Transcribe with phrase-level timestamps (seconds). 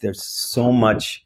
[0.00, 1.24] there's so much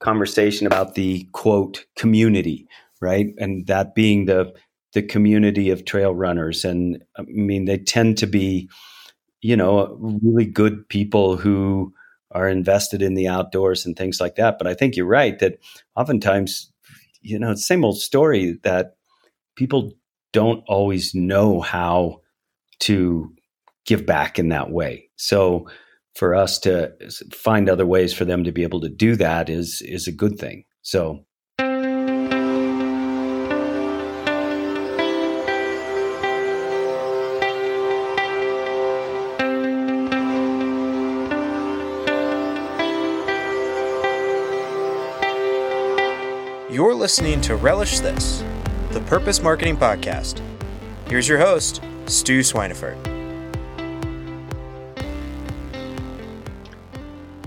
[0.00, 2.68] conversation about the quote community,
[3.00, 3.28] right?
[3.38, 4.52] And that being the
[4.92, 6.64] the community of trail runners.
[6.64, 8.70] And I mean, they tend to be,
[9.42, 11.92] you know, really good people who
[12.30, 14.56] are invested in the outdoors and things like that.
[14.56, 15.58] But I think you're right that
[15.96, 16.72] oftentimes,
[17.20, 18.96] you know, it's the same old story that
[19.56, 19.92] people
[20.32, 22.20] don't always know how
[22.80, 23.32] to
[23.84, 25.08] give back in that way.
[25.16, 25.68] So
[26.14, 26.92] for us to
[27.32, 30.38] find other ways for them to be able to do that is is a good
[30.38, 30.64] thing.
[30.82, 31.24] So
[46.74, 48.42] You're listening to Relish This,
[48.90, 50.40] the Purpose Marketing Podcast.
[51.06, 53.13] Here's your host, Stu Swineford.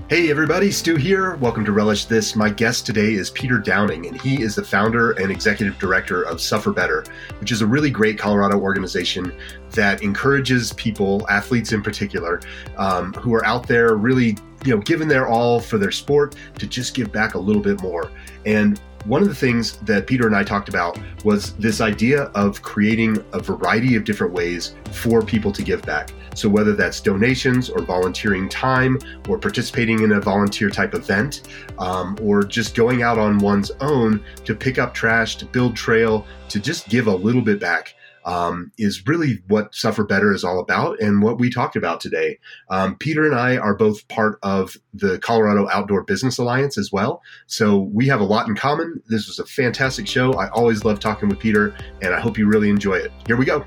[0.08, 1.36] Hey everybody, Stu here.
[1.36, 2.34] Welcome to Relish This.
[2.34, 6.40] My guest today is Peter Downing, and he is the founder and executive director of
[6.40, 7.04] Suffer Better,
[7.40, 9.34] which is a really great Colorado organization
[9.72, 12.40] that encourages people, athletes in particular,
[12.78, 16.66] um, who are out there really, you know, giving their all for their sport to
[16.66, 18.10] just give back a little bit more.
[18.46, 22.62] And one of the things that Peter and I talked about was this idea of
[22.62, 26.12] creating a variety of different ways for people to give back.
[26.34, 32.16] So, whether that's donations or volunteering time or participating in a volunteer type event, um,
[32.22, 36.60] or just going out on one's own to pick up trash, to build trail, to
[36.60, 41.00] just give a little bit back um, is really what Suffer Better is all about
[41.00, 42.38] and what we talked about today.
[42.70, 47.22] Um, Peter and I are both part of the Colorado Outdoor Business Alliance as well.
[47.46, 49.02] So we have a lot in common.
[49.08, 50.32] This was a fantastic show.
[50.34, 53.12] I always love talking with Peter, and I hope you really enjoy it.
[53.26, 53.64] Here we go.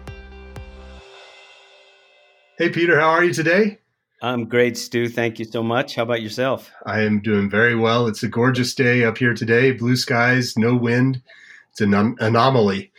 [2.57, 3.79] Hey, Peter, how are you today?
[4.21, 5.09] I'm great, Stu.
[5.09, 5.95] Thank you so much.
[5.95, 6.71] How about yourself?
[6.85, 8.05] I am doing very well.
[8.05, 9.71] It's a gorgeous day up here today.
[9.71, 11.23] Blue skies, no wind.
[11.71, 12.91] It's an anomaly.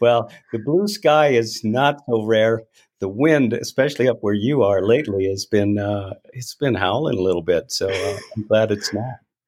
[0.00, 2.62] Well, the blue sky is not so rare.
[3.00, 7.22] The wind, especially up where you are lately, has been uh, it's been howling a
[7.22, 7.70] little bit.
[7.70, 9.04] So uh, I'm glad it's not.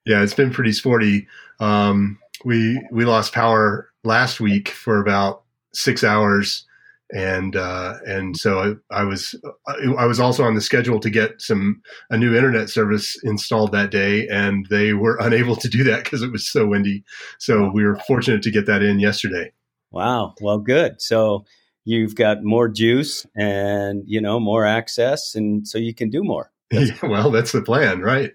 [0.06, 1.27] Yeah, it's been pretty sporty.
[1.59, 5.43] Um, we we lost power last week for about
[5.75, 6.65] six hours,
[7.12, 9.34] and uh, and so I, I, was
[9.66, 13.91] I was also on the schedule to get some a new internet service installed that
[13.91, 17.04] day, and they were unable to do that because it was so windy.
[17.38, 19.53] So we were fortunate to get that in yesterday.
[19.91, 20.34] Wow.
[20.41, 21.00] Well, good.
[21.00, 21.44] So
[21.84, 25.34] you've got more juice and, you know, more access.
[25.34, 26.53] And so you can do more.
[26.70, 28.32] Yeah, well, that's the plan, right?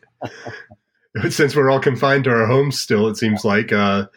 [1.30, 4.08] Since we're all confined to our homes still, it seems like uh,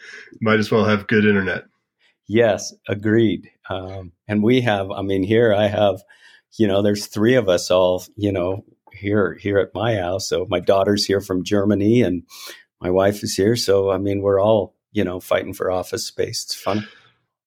[0.40, 1.64] might as well have good internet.
[2.26, 3.48] Yes, agreed.
[3.68, 6.02] Um, and we have, I mean, here I have,
[6.58, 10.28] you know, there's three of us all, you know, here here at my house.
[10.28, 12.24] So my daughter's here from Germany and
[12.80, 13.56] my wife is here.
[13.56, 16.44] So I mean, we're all, you know, fighting for office space.
[16.44, 16.86] It's fun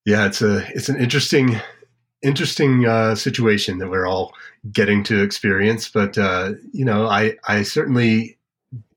[0.06, 1.60] yeah, it's a it's an interesting
[2.22, 4.34] interesting uh, situation that we're all
[4.72, 5.90] getting to experience.
[5.90, 8.38] But uh, you know, I I certainly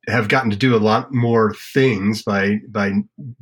[0.09, 2.93] have gotten to do a lot more things by by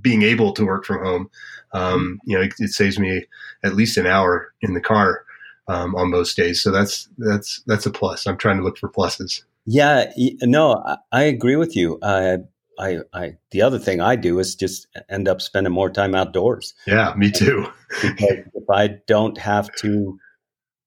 [0.00, 1.30] being able to work from home.
[1.72, 3.24] Um, you know, it, it, saves me
[3.64, 5.24] at least an hour in the car
[5.68, 6.62] um, on most days.
[6.62, 8.26] So that's that's that's a plus.
[8.26, 9.42] I'm trying to look for pluses.
[9.64, 10.10] Yeah,
[10.42, 11.98] no, I agree with you.
[12.02, 12.38] Uh,
[12.78, 16.74] I, I, the other thing I do is just end up spending more time outdoors.
[16.86, 17.66] Yeah, me too.
[18.02, 20.18] if I don't have to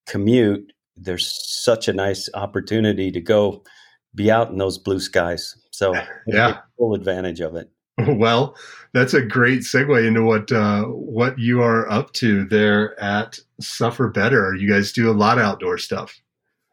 [0.07, 1.28] commute, there's
[1.63, 3.63] such a nice opportunity to go
[4.16, 5.56] be out in those blue skies.
[5.72, 5.94] So
[6.28, 7.70] yeah, full advantage of it.
[8.08, 8.58] Well,
[8.94, 14.09] that's a great segue into what uh, what you are up to there at Suffer
[14.09, 14.54] Better.
[14.54, 16.20] You guys do a lot of outdoor stuff.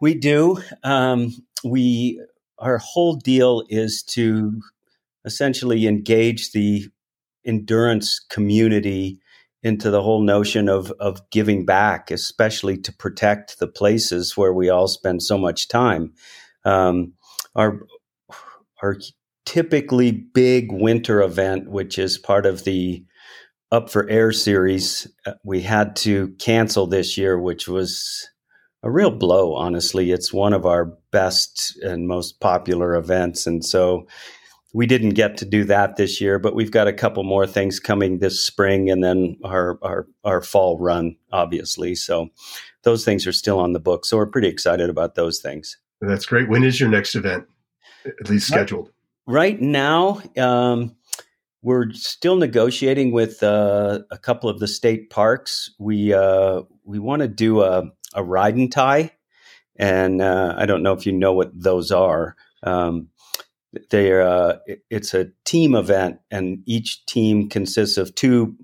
[0.00, 0.60] We do.
[0.82, 1.32] Um,
[1.62, 2.20] we
[2.58, 4.60] our whole deal is to
[5.24, 6.88] essentially engage the
[7.44, 9.20] endurance community
[9.62, 14.68] into the whole notion of of giving back, especially to protect the places where we
[14.68, 16.12] all spend so much time.
[16.64, 17.12] Um,
[17.54, 17.80] our
[18.82, 18.96] our
[19.44, 23.04] typically big winter event, which is part of the
[23.70, 28.28] Up for Air series, uh, we had to cancel this year, which was
[28.82, 29.54] a real blow.
[29.54, 34.06] Honestly, it's one of our best and most popular events, and so
[34.74, 37.78] we didn't get to do that this year, but we've got a couple more things
[37.78, 41.94] coming this spring and then our, our, our fall run, obviously.
[41.94, 42.28] So
[42.82, 44.06] those things are still on the book.
[44.06, 45.76] So we're pretty excited about those things.
[46.02, 46.48] That's great.
[46.48, 47.46] When is your next event,
[48.04, 48.90] at least scheduled?
[49.26, 50.96] Right, right now, um,
[51.62, 55.70] we're still negotiating with uh, a couple of the state parks.
[55.78, 57.84] We uh, we want to do a,
[58.14, 59.12] a ride and tie,
[59.76, 63.08] and uh, I don't know if you know what those are Um,
[63.90, 64.56] they uh,
[64.90, 68.56] it's a team event, and each team consists of two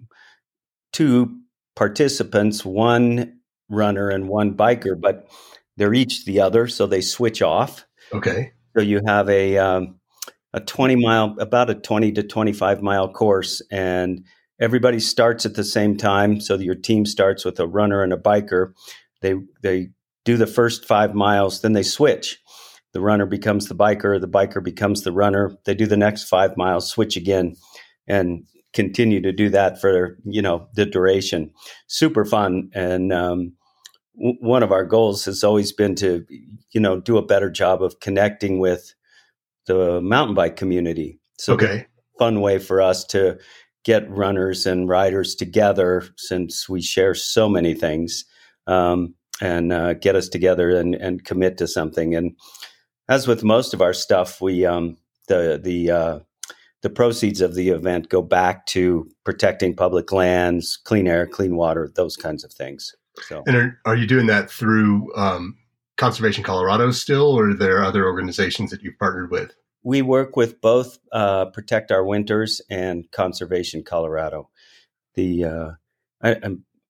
[0.92, 1.38] two
[1.76, 3.38] participants, one
[3.70, 5.28] runner and one biker, but
[5.78, 7.86] they're each the other, so they switch off.
[8.12, 8.52] Okay.
[8.76, 10.00] So you have a um,
[10.52, 14.24] a 20 mile, about a 20 to 25 mile course, and
[14.60, 16.40] everybody starts at the same time.
[16.40, 18.72] So your team starts with a runner and a biker.
[19.22, 19.90] They they
[20.24, 22.38] do the first five miles, then they switch.
[22.92, 25.56] The runner becomes the biker, the biker becomes the runner.
[25.64, 27.54] They do the next five miles, switch again,
[28.06, 31.52] and continue to do that for you know the duration.
[31.86, 33.52] Super fun, and um,
[34.18, 36.26] w- one of our goals has always been to
[36.72, 38.94] you know do a better job of connecting with
[39.66, 41.20] the mountain bike community.
[41.38, 41.86] So okay.
[42.18, 43.38] fun way for us to
[43.84, 48.24] get runners and riders together since we share so many things
[48.66, 52.14] um, and uh, get us together and, and commit to something.
[52.14, 52.36] And
[53.08, 54.96] as with most of our stuff, we um,
[55.28, 56.18] the the uh,
[56.82, 61.90] the proceeds of the event go back to protecting public lands, clean air, clean water,
[61.94, 62.94] those kinds of things.
[63.22, 65.56] So, and are, are you doing that through um,
[65.96, 69.54] Conservation Colorado still, or are there other organizations that you've partnered with?
[69.82, 74.48] We work with both uh, Protect Our Winters and Conservation Colorado.
[75.14, 75.70] The uh,
[76.22, 76.36] I,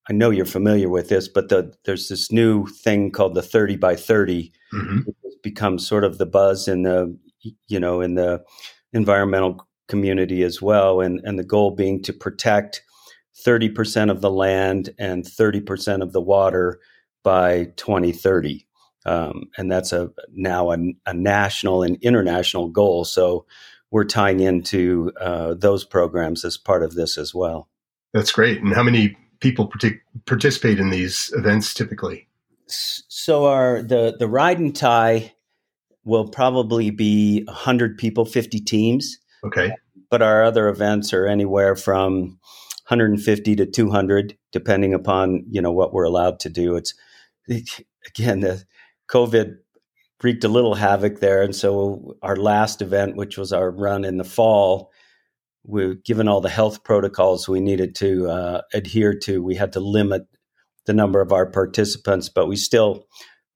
[0.08, 3.76] I, know you're familiar with this, but the, there's this new thing called the 30
[3.76, 4.52] by 30.
[4.72, 5.10] Mm-hmm.
[5.24, 7.16] It's become sort of the buzz in the
[7.66, 8.44] you know in the
[8.92, 12.82] environmental community as well, and and the goal being to protect
[13.46, 16.80] 30% of the land and 30% of the water
[17.22, 18.66] by 2030.
[19.06, 23.04] Um, and that's a now a, a, national and international goal.
[23.04, 23.46] So
[23.90, 27.68] we're tying into uh, those programs as part of this as well.
[28.12, 28.60] That's great.
[28.60, 32.28] And how many people partic- participate in these events typically?
[32.66, 35.32] So our the the ride and tie
[36.04, 39.18] will probably be 100 people, 50 teams.
[39.44, 39.72] Okay.
[40.10, 42.38] But our other events are anywhere from
[42.88, 46.76] 150 to 200 depending upon, you know, what we're allowed to do.
[46.76, 46.94] It's
[48.06, 48.64] again the
[49.10, 49.56] COVID
[50.22, 51.42] wreaked a little havoc there.
[51.42, 54.90] And so our last event, which was our run in the fall,
[55.64, 59.80] we given all the health protocols we needed to uh, adhere to, we had to
[59.80, 60.26] limit
[60.86, 63.06] the number of our participants, but we still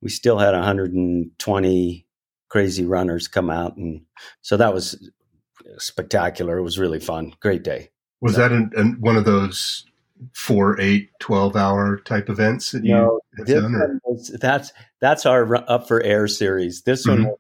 [0.03, 2.07] we still had 120
[2.51, 4.03] crazy runners come out, and
[4.43, 5.11] so that was
[5.79, 6.59] spectacular.
[6.59, 7.33] It was really fun.
[7.41, 7.92] Great day.
[8.23, 9.85] Was that an, an, one of those
[10.33, 14.01] four, eight, 12 hour type events that you no, have done?
[14.05, 16.83] Was, that's that's our up for air series.
[16.83, 17.25] This mm-hmm.
[17.25, 17.35] one,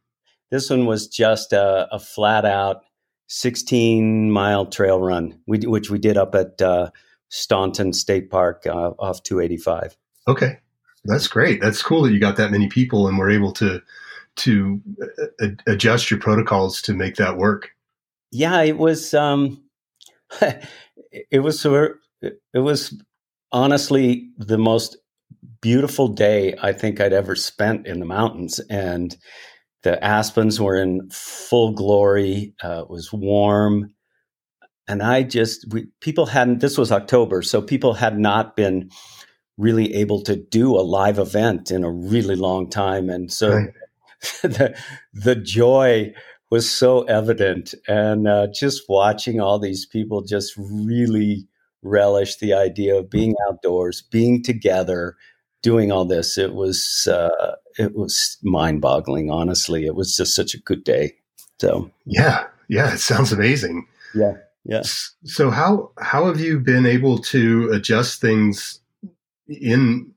[0.50, 2.82] this one was just a, a, flat out
[3.28, 6.90] 16 mile trail run, we, which we did up at uh,
[7.28, 9.96] Staunton State Park uh, off 285.
[10.26, 10.58] Okay,
[11.04, 11.60] that's great.
[11.60, 13.80] That's cool that you got that many people and were able to
[14.34, 14.80] to
[15.40, 17.70] uh, adjust your protocols to make that work.
[18.32, 19.14] Yeah, it was.
[19.14, 19.62] Um,
[21.12, 21.64] it was
[22.22, 23.02] it was
[23.52, 24.96] honestly the most
[25.60, 28.58] beautiful day I think I'd ever spent in the mountains.
[28.70, 29.16] And
[29.82, 32.54] the aspens were in full glory.
[32.62, 33.94] Uh, it was warm.
[34.88, 38.90] And I just, we, people hadn't, this was October, so people had not been
[39.56, 43.08] really able to do a live event in a really long time.
[43.08, 43.70] And so right.
[44.42, 44.76] the,
[45.12, 46.12] the joy
[46.52, 47.74] was so evident.
[47.88, 51.48] And uh, just watching all these people just really
[51.80, 55.16] relish the idea of being outdoors, being together,
[55.62, 56.36] doing all this.
[56.36, 59.30] It was uh, it was mind boggling.
[59.30, 61.14] Honestly, it was just such a good day.
[61.58, 63.86] So yeah, yeah, it sounds amazing.
[64.14, 64.34] Yeah,
[64.66, 64.82] yeah.
[65.24, 68.78] So how how have you been able to adjust things
[69.48, 70.12] in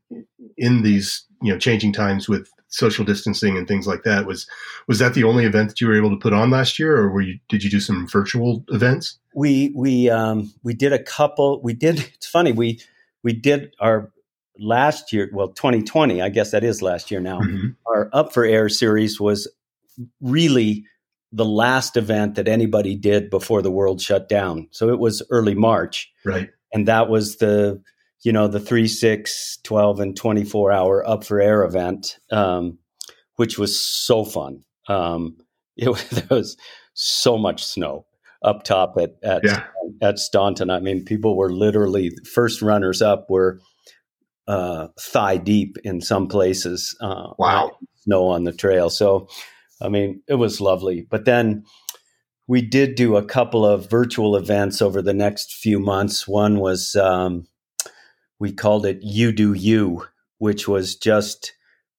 [0.58, 4.26] in these you know changing times with social distancing and things like that?
[4.26, 4.48] Was
[4.88, 7.10] was that the only event that you were able to put on last year, or
[7.10, 9.18] were you did you do some virtual events?
[9.34, 11.62] We we um, we did a couple.
[11.62, 12.00] We did.
[12.16, 12.52] It's funny.
[12.52, 12.82] We
[13.24, 14.12] we did our
[14.60, 15.30] last year.
[15.34, 16.22] Well, 2020.
[16.22, 17.40] I guess that is last year now.
[17.40, 17.70] Mm-hmm.
[17.88, 19.48] Our Up for Air series was
[20.22, 20.86] really
[21.32, 24.68] the last event that anybody did before the world shut down.
[24.72, 26.12] So it was early March.
[26.24, 26.50] Right.
[26.74, 27.82] And that was the
[28.26, 32.80] you know, the 3, 6, 12, and 24 hour up for air event, um,
[33.36, 34.64] which was so fun.
[34.90, 35.38] Um,
[35.78, 36.58] it there was
[36.94, 38.06] so much snow
[38.44, 39.64] up top at at, yeah.
[40.02, 40.70] at Staunton.
[40.70, 43.60] I mean, people were literally first runners up were
[44.48, 46.96] uh, thigh deep in some places.
[47.02, 48.90] Uh, wow, snow on the trail.
[48.90, 49.28] So,
[49.82, 51.06] I mean, it was lovely.
[51.10, 51.64] But then
[52.48, 56.28] we did do a couple of virtual events over the next few months.
[56.28, 57.46] One was um,
[58.40, 60.06] we called it You Do You,
[60.38, 61.54] which was just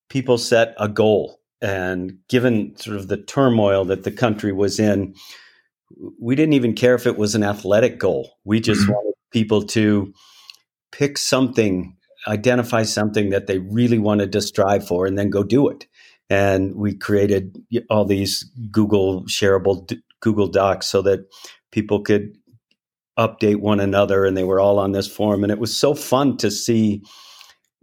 [0.09, 5.15] people set a goal And given sort of the turmoil that the country was in,
[6.21, 8.37] we didn't even care if it was an athletic goal.
[8.45, 8.93] We just mm-hmm.
[8.93, 10.13] wanted people to
[10.93, 11.97] pick something,
[12.29, 15.87] identify something that they really wanted to strive for, and then go do it.
[16.29, 17.57] And we created
[17.89, 19.91] all these Google shareable
[20.21, 21.21] Google Docs so that
[21.71, 22.37] people could
[23.19, 25.43] update one another and they were all on this forum.
[25.43, 27.03] And it was so fun to see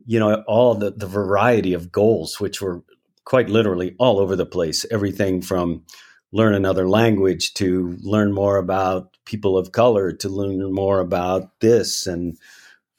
[0.05, 2.83] you know all the, the variety of goals which were
[3.25, 4.85] quite literally all over the place.
[4.91, 5.83] Everything from
[6.31, 12.05] learn another language to learn more about people of color to learn more about this.
[12.07, 12.37] And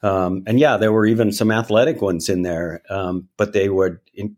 [0.02, 3.98] um, and yeah there were even some athletic ones in there um, but they would
[4.14, 4.36] in,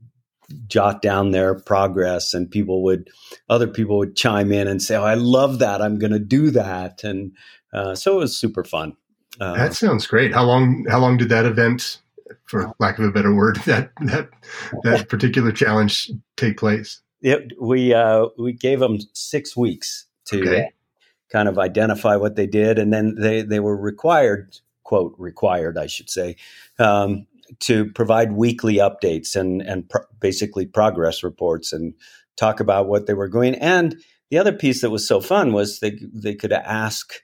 [0.68, 3.10] jot down their progress and people would
[3.48, 5.82] other people would chime in and say oh i love that.
[5.82, 7.02] I'm going to do that.
[7.02, 7.32] And
[7.73, 8.96] uh, so it was super fun.
[9.40, 10.32] Uh, that sounds great.
[10.32, 10.87] How long?
[10.88, 12.00] How long did that event,
[12.44, 14.28] for lack of a better word, that that
[14.82, 17.00] that particular challenge take place?
[17.20, 20.70] It, we uh, we gave them six weeks to okay.
[21.30, 25.87] kind of identify what they did, and then they they were required, quote required, I
[25.87, 26.37] should say,
[26.78, 27.26] um,
[27.61, 31.94] to provide weekly updates and and pro- basically progress reports and
[32.37, 33.54] talk about what they were going.
[33.56, 33.96] And
[34.30, 37.14] the other piece that was so fun was they they could ask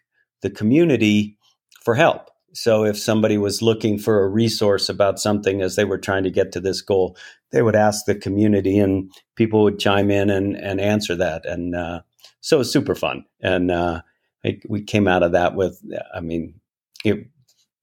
[0.42, 1.38] the community
[1.84, 2.28] for help.
[2.54, 6.30] So if somebody was looking for a resource about something as they were trying to
[6.30, 7.16] get to this goal,
[7.50, 11.46] they would ask the community and people would chime in and, and answer that.
[11.46, 12.02] And uh,
[12.40, 13.24] so it was super fun.
[13.40, 14.02] And uh,
[14.44, 15.80] it, we came out of that with,
[16.14, 16.60] I mean,
[17.04, 17.26] it,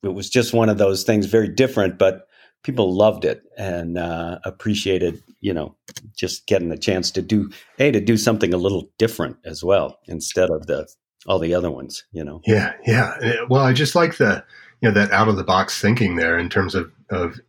[0.04, 2.28] it was just one of those things, very different, but
[2.64, 5.76] people loved it and uh, appreciated, you know,
[6.16, 7.50] just getting the chance to do,
[7.80, 10.88] A, to do something a little different as well instead of the
[11.28, 12.42] all the other ones, you know.
[12.46, 13.16] Yeah, yeah.
[13.50, 14.44] Well, I just like the
[14.82, 17.40] you know that out of the box thinking there in terms of of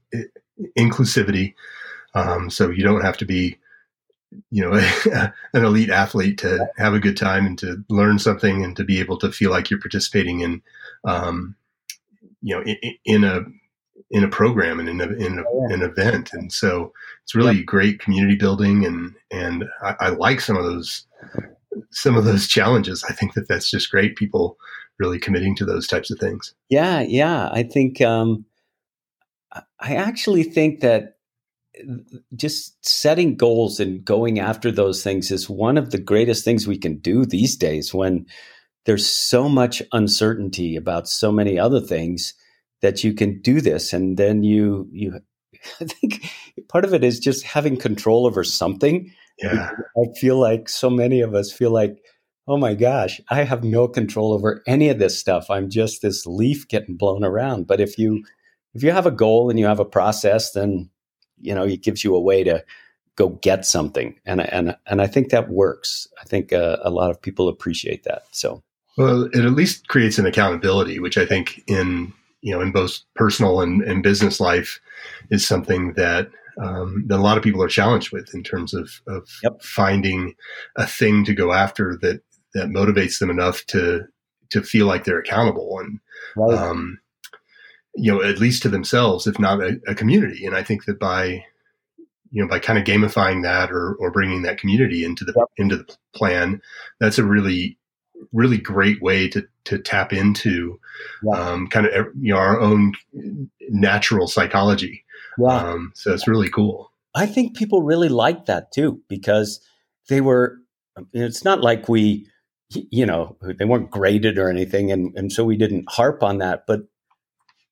[0.79, 1.55] inclusivity.
[2.15, 3.59] Um, so you don't have to be
[4.51, 4.73] you know
[5.53, 9.01] an elite athlete to have a good time and to learn something and to be
[9.01, 10.63] able to feel like you're participating in
[11.05, 11.57] um,
[12.43, 13.43] you know in, in, a
[14.11, 17.57] in a program and in, a, in a, oh, an event and so it's really
[17.57, 17.67] yep.
[17.67, 21.07] great community building and and I, I, like some of those
[21.91, 23.05] some of those challenges.
[23.09, 24.17] I think that that's just great.
[24.17, 24.57] People
[24.99, 26.55] really committing to those types of things.
[26.69, 27.49] Yeah, yeah.
[27.51, 28.45] I think um,
[29.81, 31.17] I actually think that
[32.35, 36.79] just setting goals and going after those things is one of the greatest things we
[36.79, 38.27] can do these days when
[38.87, 42.35] there's so much uncertainty about so many other things
[42.83, 45.21] that you can do this and then you you
[45.81, 46.31] I think
[46.69, 49.71] part of it is just having control over something yeah.
[49.97, 52.03] I feel like so many of us feel like,
[52.47, 55.51] oh my gosh, I have no control over any of this stuff.
[55.51, 57.67] I'm just this leaf getting blown around.
[57.67, 58.25] But if you
[58.75, 60.91] if you have a goal and you have a process, then
[61.41, 62.65] you know it gives you a way to
[63.17, 66.09] go get something, and and and I think that works.
[66.21, 68.23] I think uh, a lot of people appreciate that.
[68.31, 68.63] So
[68.97, 72.99] well, it at least creates an accountability, which I think in you know in both
[73.15, 74.81] personal and, and business life
[75.31, 76.31] is something that
[76.63, 79.63] um, that a lot of people are challenged with in terms of, of yep.
[79.63, 80.35] finding
[80.77, 82.23] a thing to go after that
[82.55, 84.03] that motivates them enough to
[84.51, 86.01] to feel like they're accountable and
[86.37, 86.59] right.
[86.59, 86.99] um,
[87.95, 90.99] you know at least to themselves if not a, a, community and i think that
[90.99, 91.45] by
[92.31, 95.47] you know by kind of gamifying that or or bringing that community into the yep.
[95.57, 96.61] into the plan
[96.99, 97.79] that's a really
[98.33, 100.79] really great way to to tap into
[101.35, 102.93] um, kind of you know our own
[103.71, 105.05] natural psychology
[105.41, 105.71] yeah.
[105.71, 106.93] Um, so it's really cool.
[107.15, 109.61] I think people really like that too because
[110.09, 110.59] they were.
[111.13, 112.27] It's not like we,
[112.69, 116.65] you know, they weren't graded or anything, and and so we didn't harp on that.
[116.67, 116.83] But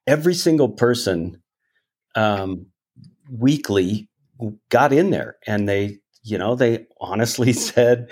[0.07, 1.43] every single person,
[2.15, 2.67] um,
[3.31, 4.09] weekly,
[4.71, 8.11] got in there, and they, you know, they honestly said,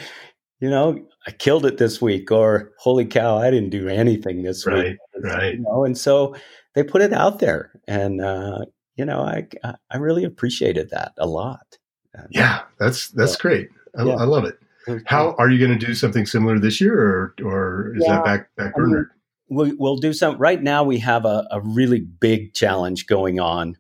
[0.61, 4.67] you know, I killed it this week, or holy cow, I didn't do anything this
[4.67, 4.97] right, week.
[5.23, 5.55] Right.
[5.55, 6.37] You know, and so
[6.75, 8.67] they put it out there, and uh,
[8.97, 9.47] you know, I
[9.91, 11.79] I really appreciated that a lot.
[12.15, 13.69] And, yeah, that's that's so, great.
[13.97, 14.15] I, yeah.
[14.15, 14.59] I, love it.
[15.07, 18.25] How are you going to do something similar this year, or or is yeah, that
[18.25, 19.17] back back burner?
[19.49, 20.39] we, will do some.
[20.39, 23.77] Right now, we have a, a really big challenge going on.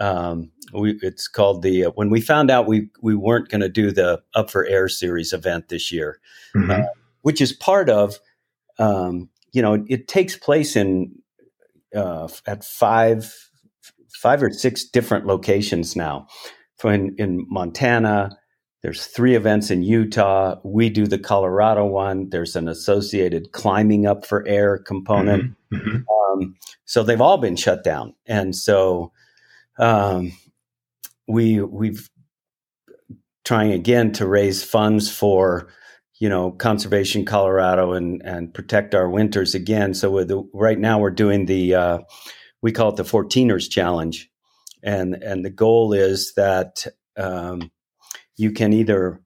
[0.00, 1.86] Um, we, it's called the.
[1.86, 4.88] Uh, when we found out we we weren't going to do the Up for Air
[4.88, 6.20] series event this year,
[6.54, 6.70] mm-hmm.
[6.70, 6.86] uh,
[7.22, 8.18] which is part of.
[8.78, 11.14] Um, you know, it takes place in
[11.94, 13.43] uh, at five
[14.24, 16.26] five or six different locations now.
[16.82, 18.30] In, in Montana,
[18.82, 20.56] there's three events in Utah.
[20.64, 22.30] We do the Colorado one.
[22.30, 25.54] There's an associated climbing up for air component.
[25.72, 25.76] Mm-hmm.
[25.76, 26.42] Mm-hmm.
[26.42, 26.54] Um,
[26.86, 29.12] so they've all been shut down, and so
[29.78, 30.32] um,
[31.28, 32.08] we we've
[33.44, 35.68] trying again to raise funds for
[36.18, 39.92] you know conservation Colorado and and protect our winters again.
[39.92, 41.98] So the, right now we're doing the uh,
[42.64, 44.30] we call it the 14ers challenge,
[44.82, 47.70] and and the goal is that um,
[48.36, 49.20] you can either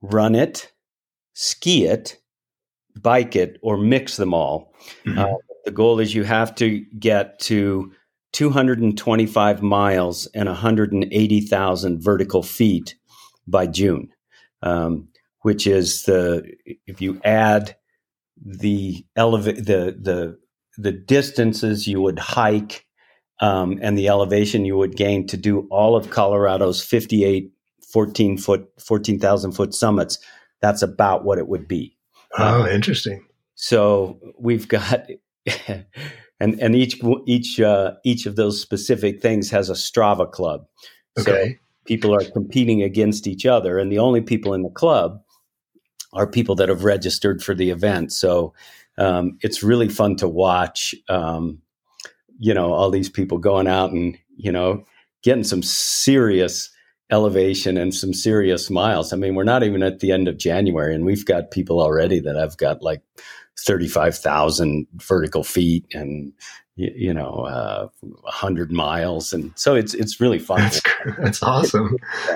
[0.00, 0.72] run it,
[1.34, 2.16] ski it,
[3.02, 4.72] bike it, or mix them all.
[5.04, 5.18] Mm-hmm.
[5.18, 5.34] Uh,
[5.66, 7.92] the goal is you have to get to
[8.32, 12.94] 225 miles and 180,000 vertical feet
[13.46, 14.08] by June,
[14.62, 15.08] um,
[15.42, 16.50] which is the
[16.86, 17.76] if you add
[18.42, 20.38] the elevate the the
[20.78, 22.86] the distances you would hike
[23.40, 27.50] um, and the elevation you would gain to do all of Colorado's 58
[27.92, 30.18] 14 foot 14,000 foot summits
[30.60, 31.96] that's about what it would be
[32.38, 35.06] oh um, interesting so we've got
[36.40, 40.66] and and each each uh, each of those specific things has a Strava club.
[41.18, 41.48] Okay.
[41.52, 41.54] So
[41.86, 45.20] people are competing against each other, and the only people in the club
[46.12, 48.12] are people that have registered for the event.
[48.12, 48.52] So
[48.98, 50.94] um, it's really fun to watch.
[51.08, 51.60] Um,
[52.38, 54.84] you know, all these people going out and you know
[55.22, 56.70] getting some serious
[57.10, 59.12] elevation and some serious miles.
[59.12, 62.20] I mean, we're not even at the end of January, and we've got people already
[62.20, 63.02] that have got like
[63.58, 66.32] 35,000 vertical feet and
[66.76, 70.82] you, you know uh, 100 miles and so it's it's really fun that's,
[71.18, 71.96] that's awesome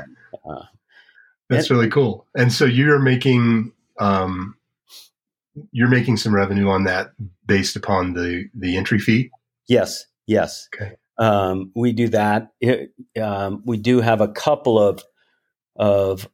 [0.49, 0.63] uh,
[1.49, 4.55] that's and, really cool and so you're making um,
[5.73, 7.09] you're making some revenue on that
[7.47, 9.31] based upon the the entry fee
[9.69, 15.03] yes yes okay um, we do that it, um, we do have a couple of
[15.77, 16.29] of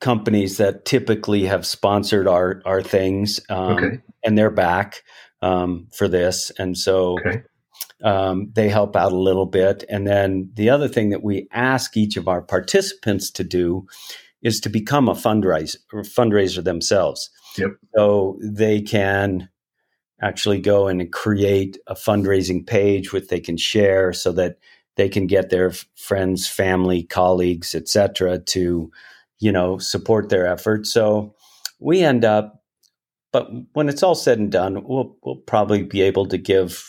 [0.00, 4.00] companies that typically have sponsored our our things, um, okay.
[4.24, 5.02] and they're back
[5.42, 7.42] um, for this, and so okay.
[8.02, 9.84] um, they help out a little bit.
[9.88, 13.86] And then the other thing that we ask each of our participants to do
[14.42, 17.30] is to become a fundraiser fundraiser themselves.
[17.56, 17.70] Yep.
[17.94, 19.48] So they can
[20.22, 24.58] actually go and create a fundraising page which they can share so that
[24.96, 28.90] they can get their friends, family, colleagues, etc., to
[29.40, 30.92] you know, support their efforts.
[30.92, 31.34] So
[31.80, 32.62] we end up,
[33.32, 36.84] but when it's all said and done, we'll we'll probably be able to give,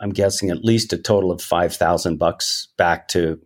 [0.00, 3.38] I'm guessing, at least a total of five thousand bucks back to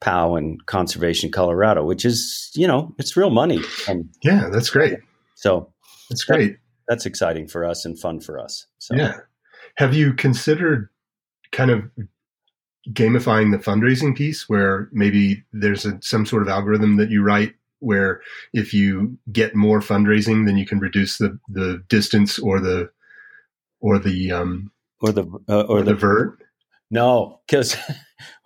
[0.00, 3.60] POW and Conservation Colorado, which is you know it's real money.
[3.88, 4.98] And yeah, that's great.
[5.42, 5.72] So
[6.08, 6.52] that's great.
[6.52, 8.66] That, that's exciting for us and fun for us.
[8.78, 9.16] So yeah,
[9.76, 10.88] have you considered
[11.50, 11.90] kind of
[12.90, 17.54] gamifying the fundraising piece where maybe there's a, some sort of algorithm that you write
[17.80, 18.20] where
[18.52, 22.90] if you get more fundraising then you can reduce the the distance or the
[23.80, 26.38] or the um or the uh, or, or, the, the vert
[26.90, 27.76] no because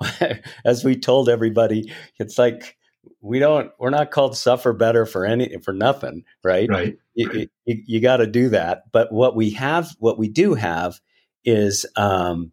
[0.66, 2.75] as we told everybody it's like
[3.20, 6.68] we don't we're not called suffer better for any for nothing right?
[6.68, 8.84] Right you, you, you got to do that.
[8.92, 11.00] But what we have what we do have
[11.44, 12.52] is um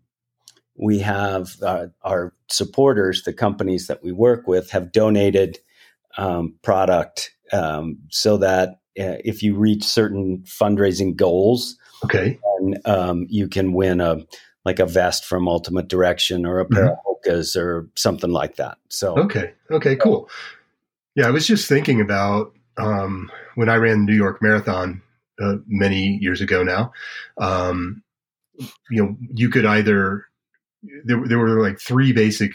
[0.75, 5.59] we have uh, our supporters, the companies that we work with, have donated
[6.17, 13.25] um, product um, so that uh, if you reach certain fundraising goals, okay, then, um,
[13.29, 14.17] you can win a
[14.65, 17.12] like a vest from Ultimate Direction or a pair mm-hmm.
[17.27, 18.77] Or something like that.
[18.89, 20.29] So okay, okay, cool.
[21.15, 25.01] Yeah, I was just thinking about um, when I ran the New York Marathon
[25.41, 26.91] uh, many years ago now.
[27.37, 28.03] Um,
[28.89, 30.27] you know, you could either
[31.05, 32.53] there, there were like three basic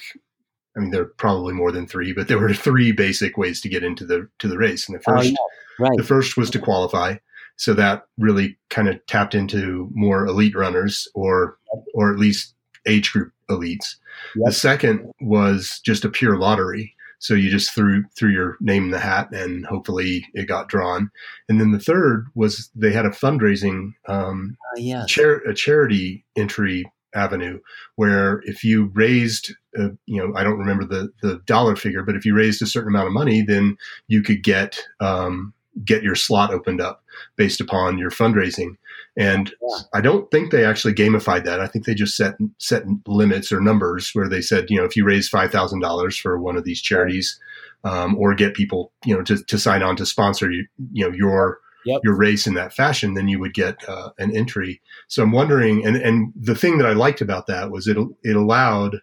[0.76, 3.68] I mean, there are probably more than three, but there were three basic ways to
[3.68, 4.88] get into the to the race.
[4.88, 5.48] And the oh, first, oh,
[5.80, 5.88] yeah.
[5.88, 5.96] right.
[5.96, 7.16] the first was to qualify.
[7.56, 11.58] So that really kind of tapped into more elite runners, or
[11.94, 12.54] or at least
[12.86, 13.96] age group elites.
[14.36, 14.46] Yep.
[14.46, 16.94] The second was just a pure lottery.
[17.20, 21.10] So you just threw threw your name in the hat, and hopefully it got drawn.
[21.48, 25.10] And then the third was they had a fundraising, um, uh, yes.
[25.10, 27.58] char- a charity entry avenue
[27.96, 32.14] where if you raised uh, you know i don't remember the the dollar figure but
[32.14, 33.76] if you raised a certain amount of money then
[34.08, 37.02] you could get um, get your slot opened up
[37.36, 38.76] based upon your fundraising
[39.18, 39.78] and yeah.
[39.92, 43.60] i don't think they actually gamified that i think they just set set limits or
[43.60, 47.38] numbers where they said you know if you raise $5000 for one of these charities
[47.84, 51.14] um, or get people you know to, to sign on to sponsor you, you know
[51.14, 52.00] your yep.
[52.04, 54.80] your race in that fashion, then you would get uh, an entry.
[55.08, 58.36] So I'm wondering, and and the thing that I liked about that was it it
[58.36, 59.00] allowed,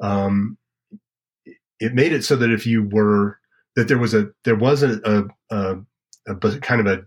[0.00, 0.58] um,
[1.80, 3.38] it made it so that if you were
[3.74, 5.00] that there was a there was a,
[5.50, 5.76] a, a,
[6.26, 7.04] a kind of a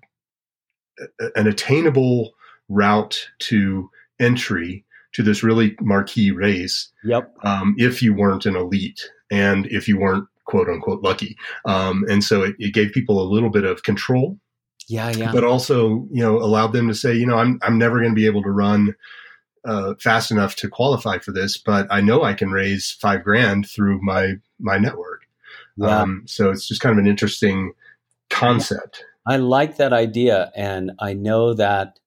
[1.35, 2.31] an attainable
[2.69, 6.91] route to entry to this really marquee race.
[7.03, 7.33] Yep.
[7.43, 11.37] Um, if you weren't an elite and if you weren't quote unquote lucky.
[11.65, 14.39] Um, and so it, it gave people a little bit of control.
[14.87, 15.31] Yeah, yeah.
[15.31, 18.15] But also, you know, allowed them to say, you know, I'm I'm never going to
[18.15, 18.95] be able to run
[19.65, 23.69] uh, fast enough to qualify for this, but I know I can raise five grand
[23.69, 25.21] through my my network.
[25.77, 25.99] Yeah.
[25.99, 27.73] Um, so it's just kind of an interesting
[28.29, 29.05] concept.
[29.27, 31.99] I like that idea, and I know that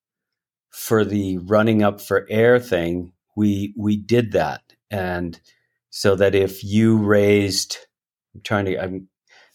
[0.72, 5.40] for the running up for air thing, we we did that, and
[5.90, 7.76] so that if you raised,
[8.34, 9.08] I'm trying to, I'm,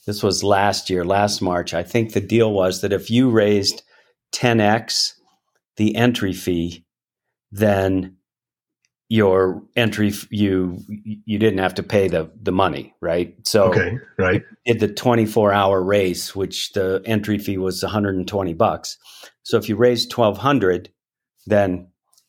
[0.05, 1.73] this was last year, last March.
[1.73, 3.81] I think the deal was that if you raised
[4.33, 5.13] 10x
[5.77, 6.85] the entry fee,
[7.51, 8.17] then
[9.09, 10.77] your entry you
[11.25, 13.35] you didn't have to pay the the money right?
[13.47, 14.43] So okay right.
[14.65, 18.97] did the 24 hour race which the entry fee was 120 bucks.
[19.43, 20.89] So if you raised 1200
[21.47, 21.87] then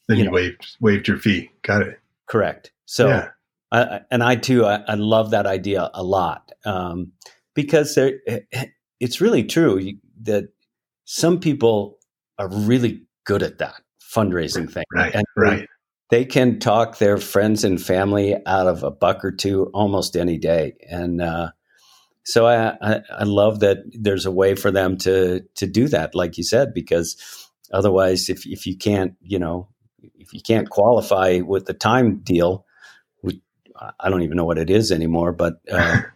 [0.09, 3.29] then you, you know, waived waived your fee got it correct so yeah.
[3.71, 7.13] I, and i too I, I, love that idea a lot um,
[7.55, 8.21] because there,
[9.01, 10.49] it's really true that
[11.05, 11.99] some people
[12.39, 13.83] are really good at that
[14.15, 15.69] fundraising thing right and right
[16.11, 20.39] they can talk their friends and family out of a buck or two almost any
[20.39, 20.75] day.
[20.89, 21.51] And uh,
[22.25, 26.15] so I, I, I, love that there's a way for them to to do that,
[26.15, 29.69] like you said, because otherwise, if if you can't, you know,
[30.19, 32.65] if you can't qualify with the time deal,
[33.23, 33.41] we,
[34.01, 35.61] I don't even know what it is anymore, but.
[35.71, 36.01] Uh,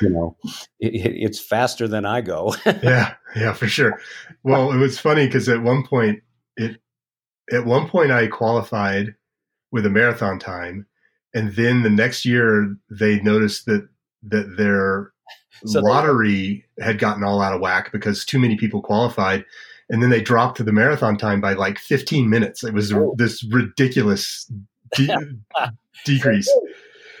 [0.00, 0.36] you know,
[0.80, 2.54] it, it's faster than I go.
[2.82, 4.00] yeah, yeah, for sure.
[4.42, 6.20] Well, it was funny because at one point,
[6.56, 6.80] it
[7.52, 9.14] at one point I qualified
[9.70, 10.86] with a marathon time,
[11.34, 13.88] and then the next year they noticed that
[14.24, 15.12] that their
[15.64, 19.44] so lottery they, had gotten all out of whack because too many people qualified,
[19.90, 22.62] and then they dropped to the marathon time by like 15 minutes.
[22.62, 23.14] It was oh.
[23.16, 24.50] this ridiculous
[24.94, 25.16] de-
[26.04, 26.50] decrease.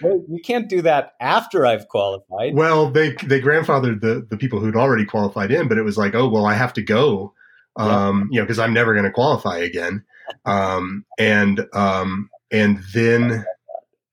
[0.00, 2.54] Well, you can't do that after I've qualified.
[2.54, 6.14] Well, they they grandfathered the the people who'd already qualified in, but it was like,
[6.14, 7.32] oh well, I have to go,
[7.76, 8.36] um, yeah.
[8.36, 10.04] you know, because I'm never going to qualify again.
[10.44, 13.44] Um, and um, and then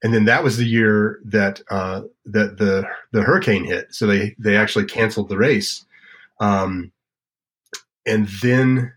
[0.04, 3.94] and then that was the year that uh, that the the hurricane hit.
[3.94, 5.86] So they they actually canceled the race,
[6.40, 6.92] um,
[8.06, 8.94] and then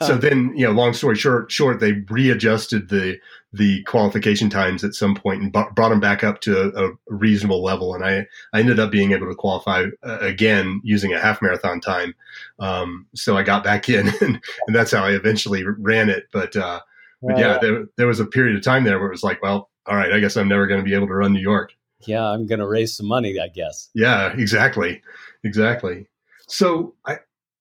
[0.00, 3.18] so then you know, long story short, short they readjusted the
[3.52, 6.90] the qualification times at some point and b- brought them back up to a, a,
[7.08, 7.94] reasonable level.
[7.94, 11.80] And I I ended up being able to qualify uh, again using a half marathon
[11.80, 12.14] time.
[12.58, 16.28] Um, so I got back in, and, and, that's how I eventually ran it.
[16.32, 16.80] But uh,
[17.22, 19.70] but yeah, there, there was a period of time there where it was like, well,
[19.86, 21.72] all right, I guess I'm never going to be able to run New York.
[22.06, 23.90] Yeah, I'm going to raise some money, I guess.
[23.94, 25.02] Yeah, exactly.
[25.42, 26.06] Exactly.
[26.46, 27.18] So I,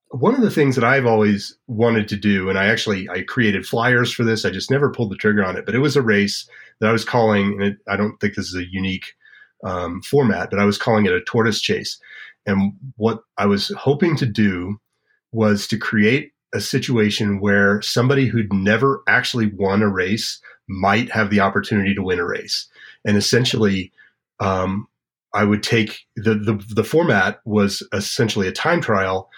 [0.10, 3.66] one of the things that I've always wanted to do, and I actually I created
[3.66, 4.46] flyers for this.
[4.46, 6.94] I just never pulled the trigger on it, but it was a race that I
[6.94, 9.14] was calling, and it, I don't think this is a unique
[9.64, 12.00] um, format, but I was calling it a tortoise chase.
[12.46, 14.80] And what I was hoping to do
[15.32, 20.40] was to create a situation where somebody who'd never actually won a race
[20.70, 22.70] might have the opportunity to win a race.
[23.06, 23.92] And essentially,
[24.40, 24.88] um,
[25.34, 29.30] I would take the, the, the format was essentially a time trial,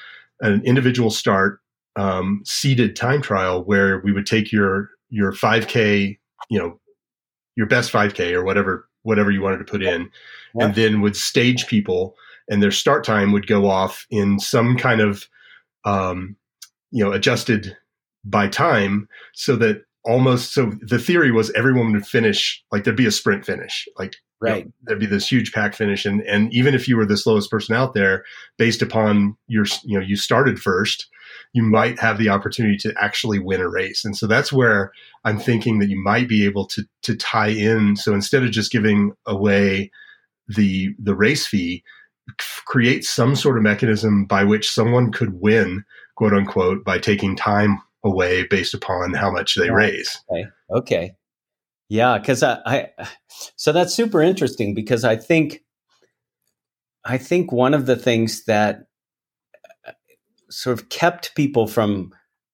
[0.42, 1.60] an individual start,
[1.96, 6.18] um, seeded time trial where we would take your your 5K,
[6.50, 6.80] you know,
[7.56, 10.10] your best 5K or whatever whatever you wanted to put in,
[10.56, 10.66] yeah.
[10.66, 12.16] and then would stage people,
[12.50, 15.26] and their start time would go off in some kind of
[15.86, 16.36] um,
[16.92, 17.76] you know adjusted
[18.24, 23.06] by time so that almost so the theory was everyone would finish like there'd be
[23.06, 26.54] a sprint finish like right you know, there'd be this huge pack finish and and
[26.54, 28.24] even if you were the slowest person out there
[28.58, 31.08] based upon your you know you started first
[31.54, 34.92] you might have the opportunity to actually win a race and so that's where
[35.26, 38.72] i'm thinking that you might be able to to tie in so instead of just
[38.72, 39.92] giving away
[40.48, 41.84] the the race fee
[42.66, 45.84] create some sort of mechanism by which someone could win
[46.20, 50.22] quote unquote, by taking time away based upon how much they raise.
[50.30, 50.46] Okay.
[50.70, 51.16] Okay.
[51.90, 53.08] Yeah, because I, I,
[53.56, 55.62] so that's super interesting because I think,
[57.04, 58.82] I think one of the things that
[59.86, 59.94] uh,
[60.52, 62.14] sort of kept people from,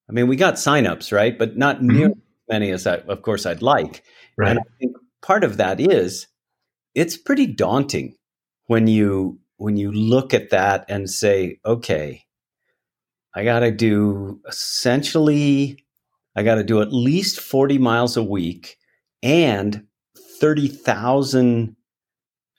[0.09, 1.37] I mean, we got signups, right?
[1.37, 1.87] But not mm-hmm.
[1.87, 2.15] near as
[2.49, 4.03] many as I, of course, I'd like.
[4.37, 4.51] Right.
[4.51, 6.27] And I think part of that is
[6.93, 8.15] it's pretty daunting
[8.67, 12.23] when you when you look at that and say, okay,
[13.33, 15.85] I got to do essentially,
[16.35, 18.77] I got to do at least 40 miles a week
[19.25, 19.85] and
[20.39, 21.75] 30,000,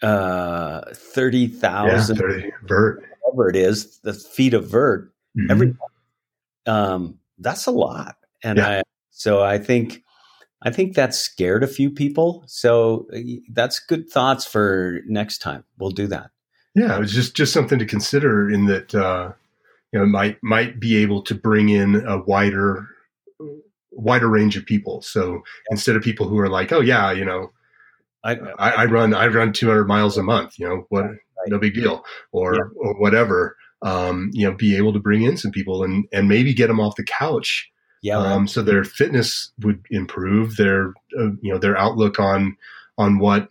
[0.02, 3.04] uh, 30,000, yeah, vert.
[3.20, 5.12] whatever it is, the feet of vert.
[5.38, 5.50] Mm-hmm.
[5.50, 5.74] Every,
[6.66, 8.16] um, that's a lot.
[8.42, 8.68] And yeah.
[8.68, 10.02] I, so I think,
[10.62, 12.42] I think that scared a few people.
[12.48, 13.06] So
[13.52, 15.62] that's good thoughts for next time.
[15.78, 16.30] We'll do that.
[16.74, 19.32] Yeah, it's just just something to consider in that uh,
[19.92, 22.86] you know might might be able to bring in a wider
[23.92, 25.02] wider range of people.
[25.02, 27.52] So instead of people who are like, oh yeah, you know,
[28.24, 31.18] I, I, I run I run 200 miles a month, you know, what right.
[31.48, 32.62] no big deal, or yeah.
[32.76, 33.56] or whatever.
[33.82, 36.80] Um, you know, be able to bring in some people and and maybe get them
[36.80, 37.70] off the couch.
[38.02, 38.18] Yeah.
[38.18, 40.56] Um, so their fitness would improve.
[40.56, 42.56] Their uh, you know their outlook on
[42.98, 43.48] on what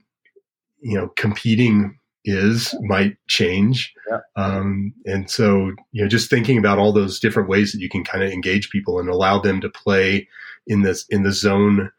[0.81, 3.93] you know competing is might change.
[4.09, 4.19] Yeah.
[4.35, 8.03] Um, and so, you know, just thinking about all those different ways that you can
[8.03, 10.27] kind of engage people and allow them to play
[10.67, 11.91] in this in the zone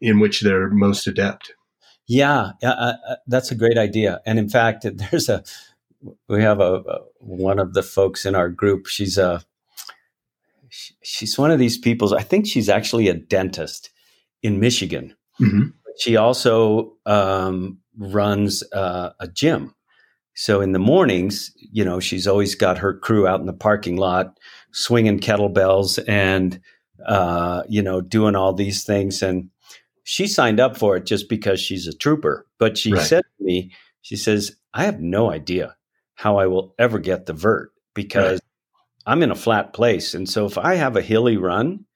[0.00, 1.54] in which they're most adept.
[2.06, 4.20] Yeah, uh, uh, that's a great idea.
[4.26, 5.42] And in fact, there's a
[6.28, 8.86] we have a, a one of the folks in our group.
[8.86, 9.42] She's a
[11.02, 12.14] she's one of these people.
[12.14, 13.90] I think she's actually a dentist
[14.42, 15.16] in Michigan.
[15.40, 15.68] Mm-hmm.
[15.98, 19.74] She also um, runs uh, a gym.
[20.34, 23.96] So in the mornings, you know, she's always got her crew out in the parking
[23.96, 24.38] lot
[24.72, 26.60] swinging kettlebells and,
[27.06, 29.22] uh, you know, doing all these things.
[29.22, 29.48] And
[30.04, 32.46] she signed up for it just because she's a trooper.
[32.58, 33.02] But she right.
[33.02, 35.74] said to me, she says, I have no idea
[36.14, 38.40] how I will ever get the vert because right.
[39.06, 40.12] I'm in a flat place.
[40.12, 41.86] And so if I have a hilly run,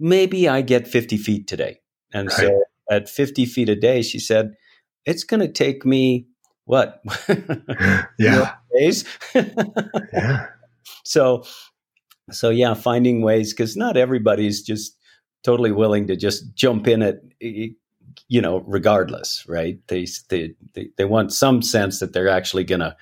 [0.00, 1.80] maybe I get 50 feet today.
[2.12, 2.36] And right.
[2.36, 4.54] so at 50 feet a day, she said,
[5.06, 6.26] it's going to take me
[6.64, 7.02] what?
[8.18, 8.54] yeah.
[8.78, 9.04] days.
[10.12, 10.46] yeah.
[11.04, 11.44] So,
[12.30, 14.96] so yeah, finding ways because not everybody's just
[15.42, 17.20] totally willing to just jump in at
[18.28, 19.78] you know, regardless, right?
[19.88, 22.96] They they they, they want some sense that they're actually going to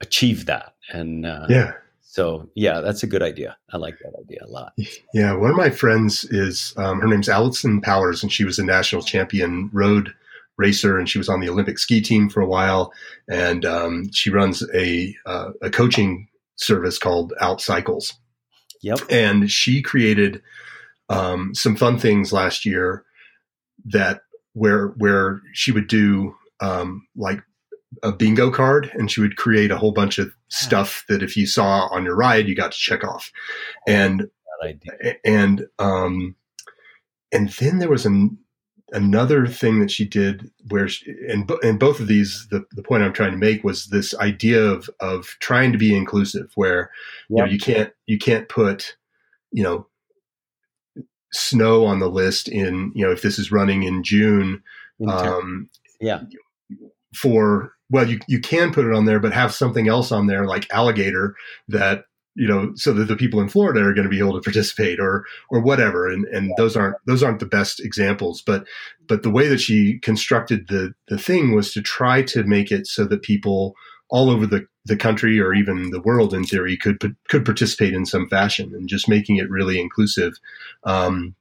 [0.00, 1.72] achieve that, and uh, yeah.
[2.02, 3.56] So yeah, that's a good idea.
[3.72, 4.72] I like that idea a lot.
[5.14, 8.64] Yeah, one of my friends is um, her name's Alison Powers, and she was a
[8.64, 10.12] national champion road
[10.58, 12.92] racer, and she was on the Olympic ski team for a while.
[13.30, 18.14] And um, she runs a uh, a coaching service called ALP Cycles.
[18.82, 19.00] Yep.
[19.10, 20.42] And she created
[21.08, 23.04] um, some fun things last year
[23.86, 27.40] that where where she would do um, like
[28.02, 31.46] a bingo card and she would create a whole bunch of stuff that if you
[31.46, 33.32] saw on your ride you got to check off
[33.86, 34.28] and
[35.24, 36.34] and um
[37.32, 38.36] and then there was an
[38.92, 43.02] another thing that she did where she, and and both of these the, the point
[43.02, 46.90] I'm trying to make was this idea of of trying to be inclusive where
[47.28, 47.30] yep.
[47.30, 48.96] you know you can't you can't put
[49.52, 49.86] you know
[51.32, 54.62] snow on the list in you know if this is running in June
[55.06, 55.68] um
[56.00, 56.22] yeah
[57.14, 60.46] for well you you can put it on there but have something else on there
[60.46, 61.34] like alligator
[61.68, 62.04] that
[62.38, 65.00] you know, so that the people in Florida are going to be able to participate
[65.00, 66.08] or or whatever.
[66.08, 68.64] And and those aren't those aren't the best examples, but
[69.08, 72.86] but the way that she constructed the the thing was to try to make it
[72.86, 73.74] so that people
[74.08, 78.06] all over the, the country or even the world in theory could could participate in
[78.06, 80.34] some fashion and just making it really inclusive.
[80.84, 81.34] Um,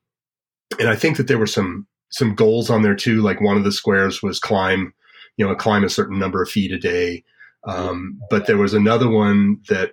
[0.80, 3.22] and I think that there were some some goals on there too.
[3.22, 4.96] Like one of the squares was climb,
[5.38, 7.24] you know, climb a certain number of feet a day.
[7.66, 9.92] Um, but there was another one that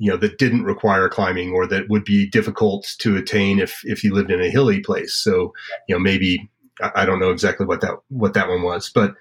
[0.00, 4.02] you know that didn't require climbing or that would be difficult to attain if if
[4.02, 5.52] you lived in a hilly place so
[5.86, 6.50] you know maybe
[6.94, 9.14] i don't know exactly what that what that one was but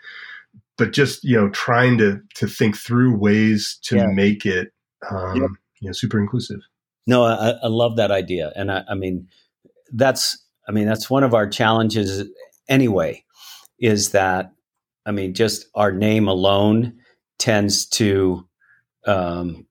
[0.78, 4.08] but just you know trying to to think through ways to yeah.
[4.08, 4.72] make it
[5.12, 5.48] um, yeah.
[5.82, 6.62] you know super inclusive
[7.06, 9.28] no I, I love that idea and I, I mean
[9.92, 12.28] that's i mean that's one of our challenges
[12.70, 13.26] anyway
[13.80, 14.54] is that
[15.06, 16.94] i mean just our name alone
[17.38, 18.46] tends to
[19.06, 19.65] um,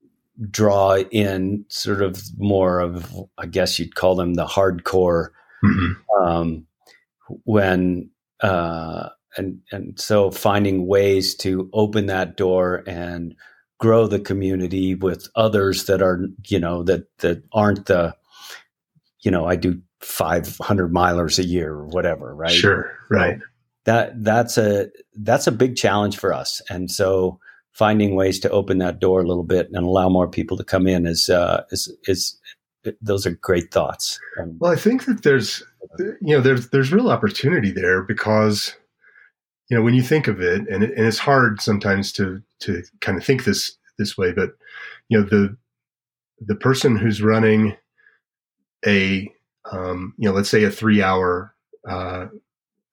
[0.50, 5.30] draw in sort of more of, I guess you'd call them the hardcore.
[5.64, 6.22] Mm-hmm.
[6.22, 6.66] Um,
[7.44, 13.34] when uh, and and so finding ways to open that door and
[13.78, 18.14] grow the community with others that are you know that that aren't the
[19.20, 23.38] you know I do 500 milers a year or whatever right sure right
[23.84, 27.40] that that's a that's a big challenge for us and so
[27.78, 30.88] finding ways to open that door a little bit and allow more people to come
[30.88, 32.36] in is uh, is is
[33.00, 34.18] those are great thoughts.
[34.40, 35.62] Um, well, I think that there's
[35.98, 38.74] you know there's there's real opportunity there because
[39.70, 42.82] you know when you think of it and it, and it's hard sometimes to to
[43.00, 44.50] kind of think this this way, but
[45.08, 45.56] you know the
[46.40, 47.76] the person who's running
[48.86, 49.32] a
[49.70, 51.54] um, you know let's say a three hour
[51.88, 52.26] uh,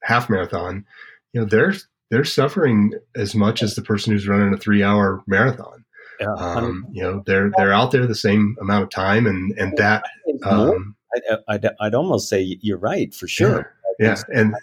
[0.03, 0.85] half marathon,
[1.33, 1.73] you know they're
[2.11, 5.83] they're suffering as much as the person who's running a three hour marathon.
[6.19, 9.75] Yeah, um, you know, they're they're out there the same amount of time, and and
[9.77, 10.05] that
[10.43, 13.73] um, I'd, I'd, I'd, almost say you're right for sure.
[13.99, 14.39] Yeah, yeah.
[14.39, 14.55] and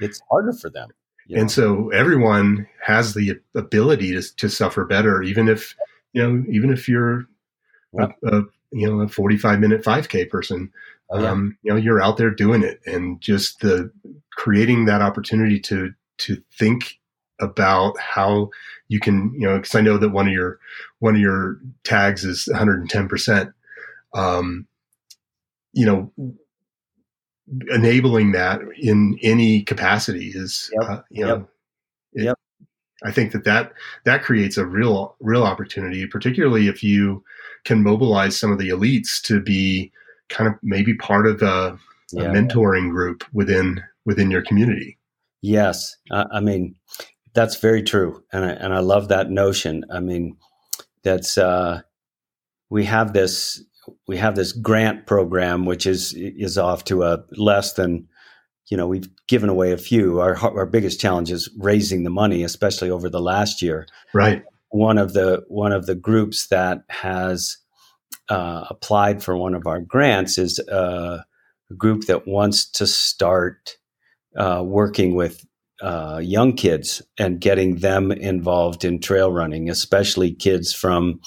[0.00, 0.90] it's harder for them.
[1.26, 1.40] Yeah.
[1.40, 5.74] And so everyone has the ability to, to suffer better, even if,
[6.12, 7.24] you know, even if you're
[7.98, 10.70] a, a, you know, a 45 minute 5k person,
[11.10, 11.30] oh, yeah.
[11.30, 13.90] um, you know, you're out there doing it and just the
[14.32, 16.98] creating that opportunity to, to think
[17.40, 18.50] about how
[18.88, 20.58] you can, you know, cause I know that one of your,
[21.00, 23.52] one of your tags is 110%.
[24.14, 24.66] Um,
[25.72, 26.12] you know,
[27.68, 30.90] enabling that in any capacity is, yep.
[30.90, 31.48] uh, you know, yep.
[32.14, 32.38] It, yep.
[33.04, 33.72] I think that, that
[34.04, 37.22] that creates a real real opportunity, particularly if you
[37.64, 39.92] can mobilize some of the elites to be
[40.30, 41.78] kind of maybe part of a,
[42.12, 42.22] yeah.
[42.22, 44.96] a mentoring group within within your community.
[45.44, 46.74] Yes, uh, I mean
[47.34, 49.84] that's very true, and I, and I love that notion.
[49.92, 50.38] I mean,
[51.02, 51.82] that's uh,
[52.70, 53.62] we have this
[54.08, 58.08] we have this grant program which is is off to a less than
[58.68, 60.18] you know we've given away a few.
[60.18, 63.86] Our our biggest challenge is raising the money especially over the last year.
[64.14, 64.42] Right.
[64.70, 67.58] One of the one of the groups that has
[68.30, 71.18] uh, applied for one of our grants is uh,
[71.70, 73.76] a group that wants to start
[74.36, 75.44] uh, working with
[75.82, 81.20] uh, young kids and getting them involved in trail running especially kids from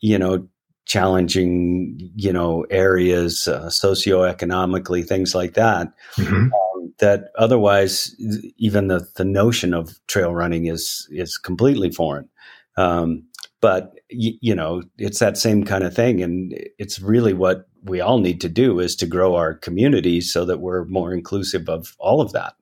[0.00, 0.46] you know
[0.90, 5.86] challenging, you know, areas uh, socioeconomically, things like that.
[6.16, 6.52] Mm-hmm.
[6.52, 8.12] Um, that otherwise,
[8.58, 12.28] even the the notion of trail running is is completely foreign.
[12.76, 13.22] Um,
[13.60, 18.00] but y- you know, it's that same kind of thing, and it's really what we
[18.00, 21.96] all need to do is to grow our communities so that we're more inclusive of
[21.98, 22.54] all of that.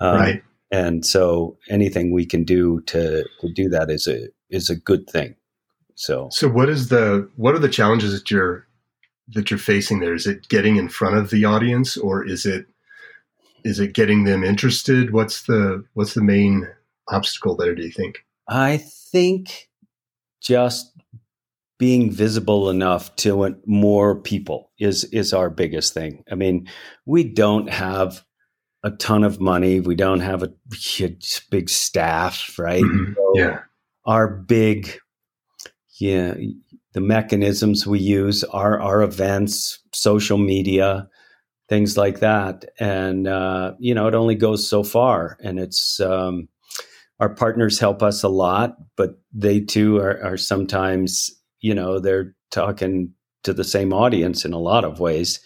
[0.00, 0.42] Um, right.
[0.70, 5.08] And so, anything we can do to to do that is a is a good
[5.08, 5.34] thing.
[5.94, 8.66] So, so what is the what are the challenges that you're
[9.28, 10.14] that you're facing there?
[10.14, 12.66] Is it getting in front of the audience, or is it
[13.64, 15.12] is it getting them interested?
[15.12, 16.68] What's the what's the main
[17.08, 17.74] obstacle there?
[17.74, 18.24] Do you think?
[18.48, 19.68] I think
[20.40, 20.92] just
[21.78, 26.24] being visible enough to more people is is our biggest thing.
[26.30, 26.68] I mean,
[27.06, 28.24] we don't have
[28.82, 29.80] a ton of money.
[29.80, 30.52] We don't have a
[31.50, 32.82] big staff, right?
[32.82, 33.12] Mm-hmm.
[33.14, 33.60] So yeah.
[34.04, 34.98] Our big
[36.00, 36.34] yeah,
[36.92, 41.08] the mechanisms we use are our events, social media,
[41.68, 42.64] things like that.
[42.78, 45.36] And, uh, you know, it only goes so far.
[45.42, 46.48] And it's, um,
[47.20, 52.34] our partners help us a lot, but they too are, are sometimes, you know, they're
[52.50, 53.12] talking
[53.44, 55.40] to the same audience in a lot of ways.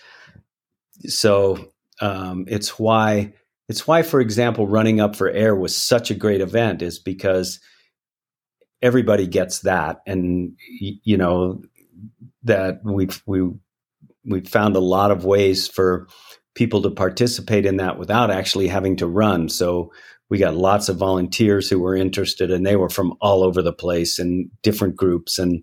[1.07, 3.35] So um, it's why,
[3.69, 7.61] it's why, for example, running up for air was such a great event, is because
[8.83, 11.63] everybody gets that, and you know
[12.43, 13.51] that we've we
[14.25, 16.09] we found a lot of ways for
[16.55, 19.49] people to participate in that without actually having to run.
[19.49, 19.93] So
[20.29, 23.73] we got lots of volunteers who were interested, and they were from all over the
[23.73, 25.63] place and different groups, and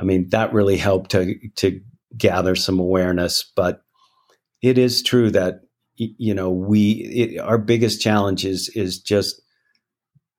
[0.00, 1.80] I mean that really helped to to
[2.16, 3.50] gather some awareness.
[3.54, 3.82] But
[4.62, 5.60] it is true that
[5.96, 9.40] you know we it, our biggest challenge is is just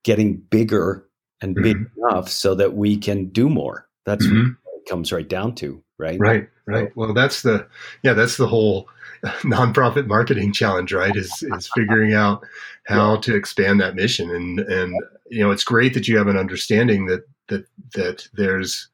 [0.03, 1.07] getting bigger
[1.41, 2.07] and big mm-hmm.
[2.07, 3.87] enough so that we can do more.
[4.05, 4.51] That's mm-hmm.
[4.63, 6.19] what it comes right down to, right?
[6.19, 6.95] Right, right.
[6.95, 7.67] Well, that's the
[8.03, 8.89] yeah, that's the whole
[9.43, 11.15] nonprofit marketing challenge, right?
[11.15, 12.43] Is is figuring out
[12.87, 13.21] how yeah.
[13.21, 14.95] to expand that mission, and and
[15.29, 18.90] you know, it's great that you have an understanding that that that there's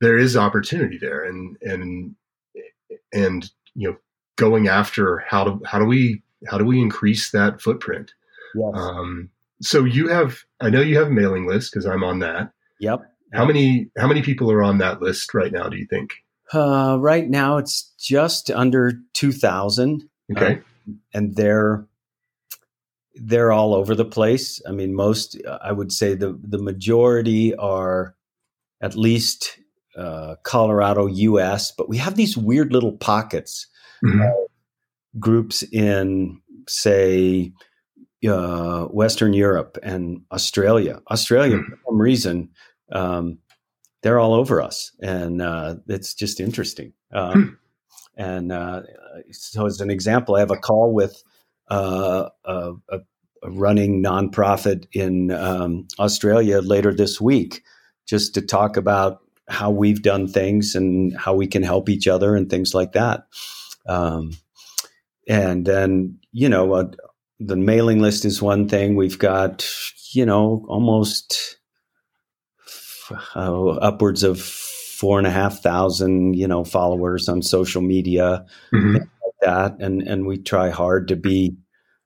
[0.00, 2.14] there is opportunity there, and and
[3.12, 3.96] and you know,
[4.36, 8.12] going after how to how do we how do we increase that footprint?
[8.54, 8.72] Yes.
[8.74, 9.30] Um,
[9.62, 12.52] so you have I know you have a mailing list because I'm on that.
[12.80, 13.02] Yep.
[13.32, 15.68] How many how many people are on that list right now?
[15.68, 16.14] Do you think?
[16.52, 20.08] Uh, right now, it's just under two thousand.
[20.36, 20.54] Okay.
[20.54, 21.86] Uh, and they're
[23.14, 24.60] they're all over the place.
[24.66, 28.16] I mean, most I would say the the majority are
[28.80, 29.59] at least
[29.96, 33.66] uh, Colorado, U.S., but we have these weird little pockets,
[34.04, 34.28] mm-hmm.
[35.18, 37.52] groups in say
[38.28, 41.00] uh, Western Europe and Australia.
[41.10, 41.64] Australia, mm.
[41.64, 42.50] for some reason,
[42.92, 43.38] um,
[44.02, 46.92] they're all over us, and uh, it's just interesting.
[47.12, 47.56] Um, mm.
[48.16, 48.82] And uh,
[49.30, 51.22] so, as an example, I have a call with
[51.70, 52.98] uh, a, a,
[53.44, 57.62] running nonprofit in um, Australia later this week,
[58.06, 59.20] just to talk about
[59.50, 63.26] how we've done things and how we can help each other and things like that.
[63.86, 64.32] Um,
[65.28, 66.90] and then, you know, uh,
[67.40, 68.96] the mailing list is one thing.
[68.96, 69.68] We've got,
[70.12, 71.58] you know, almost
[73.34, 78.96] uh, upwards of four and a half thousand, you know, followers on social media, mm-hmm.
[78.96, 81.56] like that, and and we try hard to be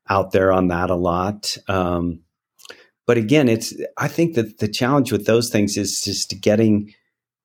[0.09, 1.57] out there on that a lot.
[1.69, 2.21] Um,
[3.07, 6.95] but again, it's I think that the challenge with those things is just getting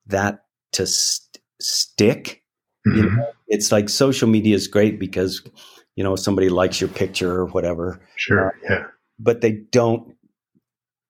[0.10, 0.44] that
[0.74, 2.44] to st- stick.
[2.88, 2.98] Mm-hmm.
[2.98, 5.42] You know, it's like social media is great because
[5.96, 8.00] you know somebody likes your picture or whatever.
[8.16, 8.50] Sure.
[8.50, 8.84] Uh, yeah.
[9.20, 10.16] But they don't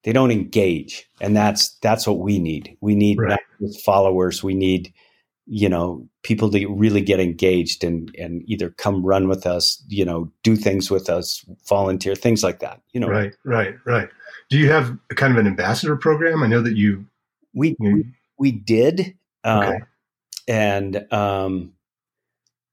[0.03, 2.77] they don't engage, and that's that's what we need.
[2.81, 3.39] We need right.
[3.83, 4.43] followers.
[4.43, 4.93] We need
[5.51, 10.05] you know people to really get engaged and and either come run with us you
[10.05, 14.09] know do things with us volunteer things like that you know right right right
[14.51, 17.03] do you have a kind of an ambassador program i know that you
[17.55, 18.05] we you, we,
[18.39, 19.79] we, did uh, okay.
[20.47, 21.73] and um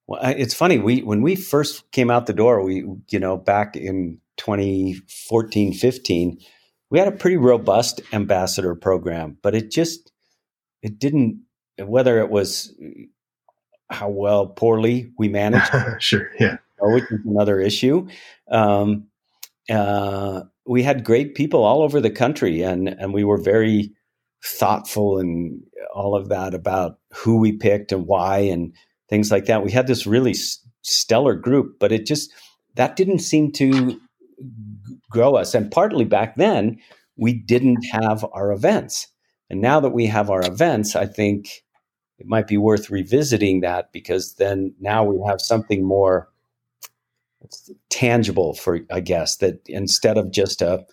[0.06, 3.76] well, it's funny we when we first came out the door we you know back
[3.76, 6.38] in 2014 15
[6.90, 10.12] we had a pretty robust ambassador program but it just
[10.82, 11.40] it didn't
[11.78, 12.74] whether it was
[13.90, 18.08] how well poorly we managed, sure, yeah, which is another issue.
[18.50, 19.08] Um,
[19.70, 23.92] uh, we had great people all over the country, and and we were very
[24.46, 25.62] thoughtful and
[25.94, 28.72] all of that about who we picked and why and
[29.08, 29.64] things like that.
[29.64, 30.34] We had this really
[30.82, 32.32] stellar group, but it just
[32.74, 34.00] that didn't seem to
[35.10, 35.54] grow us.
[35.54, 36.78] And partly back then,
[37.16, 39.08] we didn't have our events.
[39.48, 41.64] And now that we have our events, I think
[42.18, 46.28] it might be worth revisiting that because then now we have something more
[47.90, 50.84] tangible for I guess that instead of just a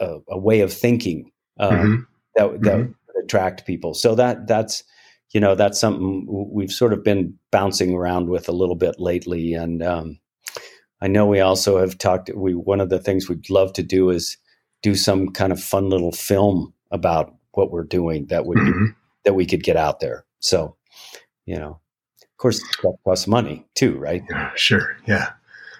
[0.00, 2.02] a, a way of thinking uh, mm-hmm.
[2.36, 2.92] That that mm-hmm.
[3.14, 3.94] would attract people.
[3.94, 4.84] So that that's
[5.32, 9.54] you know that's something we've sort of been bouncing around with a little bit lately,
[9.54, 10.18] and um,
[11.00, 12.30] I know we also have talked.
[12.34, 14.36] We one of the things we'd love to do is
[14.82, 18.86] do some kind of fun little film about what we're doing that would mm-hmm.
[18.86, 18.92] be
[19.24, 20.24] that we could get out there.
[20.38, 20.76] So,
[21.46, 21.80] you know,
[22.22, 24.22] of course, that costs money too, right?
[24.30, 24.96] Yeah, sure.
[25.06, 25.32] Yeah.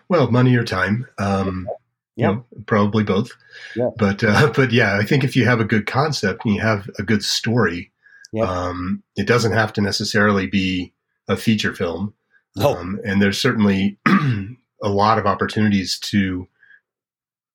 [0.09, 1.07] Well, money or time.
[1.19, 1.69] Um,
[2.17, 2.31] yeah.
[2.31, 3.31] You know, probably both.
[3.75, 3.91] Yeah.
[3.97, 6.89] But, uh, but yeah, I think if you have a good concept and you have
[6.99, 7.93] a good story,
[8.33, 8.45] yeah.
[8.45, 10.93] um, it doesn't have to necessarily be
[11.29, 12.15] a feature film.
[12.59, 12.77] Oh.
[12.77, 13.99] Um, and there's certainly
[14.83, 16.49] a lot of opportunities to,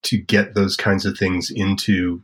[0.03, 2.24] to get those kinds of things into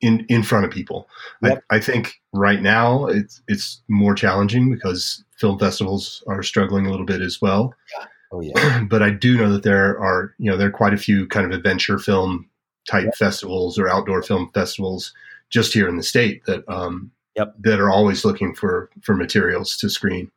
[0.00, 1.08] in in front of people.
[1.42, 1.64] Yep.
[1.70, 6.90] I, I, think right now it's it's more challenging because film festivals are struggling a
[6.90, 7.74] little bit as well.
[7.96, 8.06] Yeah.
[8.32, 8.84] Oh yeah.
[8.90, 11.46] but I do know that there are you know there are quite a few kind
[11.46, 12.48] of adventure film
[12.88, 13.16] type yep.
[13.16, 15.12] festivals or outdoor film festivals
[15.50, 17.54] just here in the state that um, yep.
[17.60, 20.30] that are always looking for for materials to screen.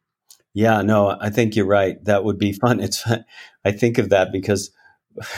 [0.54, 2.04] Yeah, no, I think you're right.
[2.06, 2.80] That would be fun.
[2.80, 3.04] It's
[3.66, 4.72] I think of that because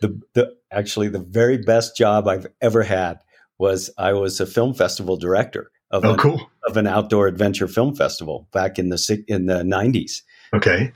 [0.00, 3.20] the the actually the very best job I've ever had
[3.58, 6.50] was I was a film festival director of, oh, an, cool.
[6.66, 10.22] of an outdoor adventure film festival back in the in the 90s.
[10.54, 10.92] Okay.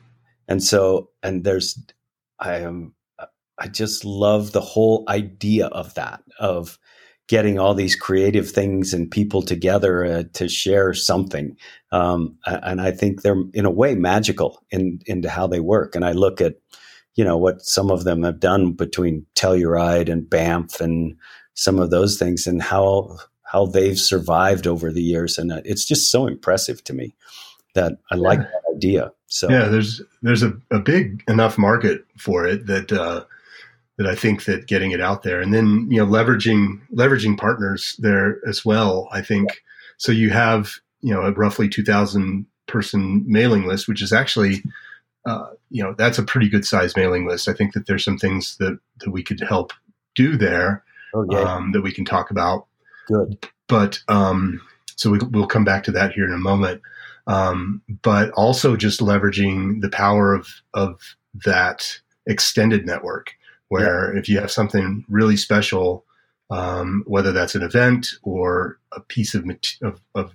[0.49, 1.79] And so and there's
[2.39, 2.95] I am
[3.59, 6.79] I just love the whole idea of that of
[7.29, 11.57] getting all these creative things and people together uh, to share something.
[11.93, 15.95] Um, and I think they're in a way magical in into how they work.
[15.95, 16.57] And I look at
[17.15, 21.17] you know what some of them have done between Telluride and Banff and
[21.55, 25.85] some of those things and how how they've survived over the years and uh, it's
[25.85, 27.15] just so impressive to me
[27.75, 28.41] that I like.
[28.83, 29.13] Idea.
[29.27, 33.25] So yeah, there's there's a, a big enough market for it that uh,
[33.99, 37.97] that I think that getting it out there and then you know leveraging leveraging partners
[37.99, 39.09] there as well.
[39.13, 39.57] I think yeah.
[39.97, 40.13] so.
[40.13, 44.63] You have you know a roughly two thousand person mailing list, which is actually
[45.27, 47.49] uh, you know that's a pretty good size mailing list.
[47.49, 49.73] I think that there's some things that that we could help
[50.15, 51.37] do there okay.
[51.37, 52.67] um, that we can talk about.
[53.09, 54.61] Good, but um,
[54.97, 56.83] so we, will come back to that here in a moment.
[57.27, 63.35] Um, but also just leveraging the power of of that extended network,
[63.69, 64.21] where yeah.
[64.21, 66.05] if you have something really special,
[66.51, 69.49] um, whether that's an event or a piece of,
[69.83, 70.35] of, of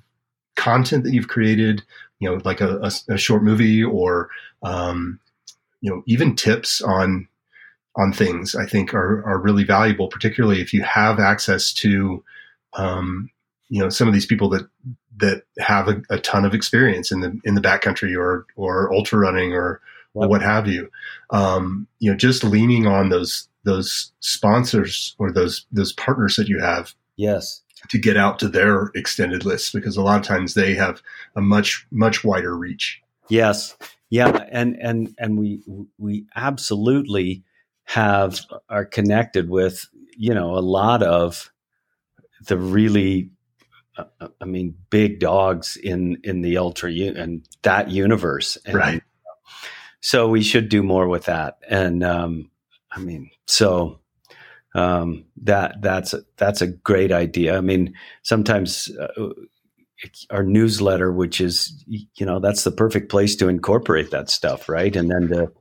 [0.56, 1.84] content that you've created,
[2.20, 4.30] you know, like a, a, a short movie or,
[4.64, 5.20] um,
[5.82, 7.28] you know, even tips on
[7.96, 12.24] on things, I think are are really valuable, particularly if you have access to,
[12.74, 13.30] um,
[13.70, 14.68] you know, some of these people that
[15.18, 19.20] that have a, a, ton of experience in the in the backcountry or or ultra
[19.20, 19.82] running or,
[20.14, 20.90] or what have you.
[21.32, 26.60] Um, you know, just leaning on those those sponsors or those those partners that you
[26.60, 26.94] have.
[27.16, 31.02] Yes to get out to their extended lists because a lot of times they have
[31.36, 33.02] a much much wider reach.
[33.30, 33.78] Yes.
[34.10, 35.62] Yeah, and and and we
[35.98, 37.44] we absolutely
[37.84, 38.40] have
[38.70, 39.88] are connected with,
[40.18, 41.52] you know, a lot of
[42.46, 43.30] the really
[44.42, 48.58] I mean big dogs in in the ultra and that universe.
[48.66, 49.02] And right.
[50.00, 51.58] So we should do more with that.
[51.68, 52.52] And um
[52.92, 54.00] I mean, so
[54.76, 57.58] um, that that's that's a great idea.
[57.58, 57.94] I mean,
[58.24, 59.30] sometimes uh,
[60.30, 64.96] our newsletter, which is you know that's the perfect place to incorporate that stuff, right?
[64.96, 65.52] And then to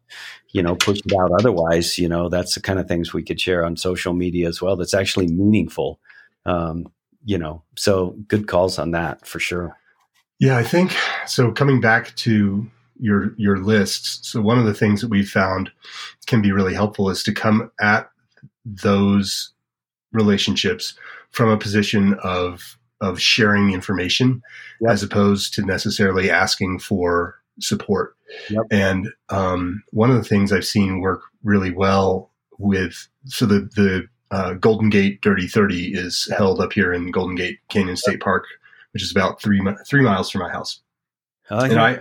[0.50, 1.30] you know push it out.
[1.38, 4.60] Otherwise, you know that's the kind of things we could share on social media as
[4.60, 4.76] well.
[4.76, 6.00] That's actually meaningful.
[6.44, 6.86] Um,
[7.26, 9.76] you know, so good calls on that for sure.
[10.38, 10.96] Yeah, I think
[11.26, 11.50] so.
[11.50, 12.66] Coming back to
[12.98, 15.70] your your lists, so one of the things that we found
[16.26, 18.08] can be really helpful is to come at
[18.64, 19.52] those
[20.12, 20.94] relationships
[21.30, 24.42] from a position of of sharing information
[24.80, 24.92] yep.
[24.92, 28.16] as opposed to necessarily asking for support.
[28.48, 28.64] Yep.
[28.70, 34.08] And um, one of the things I've seen work really well with so the the
[34.30, 38.44] uh, Golden Gate Dirty Thirty is held up here in Golden Gate Canyon State Park,
[38.92, 40.80] which is about three three miles from my house.
[41.50, 42.00] Oh, and I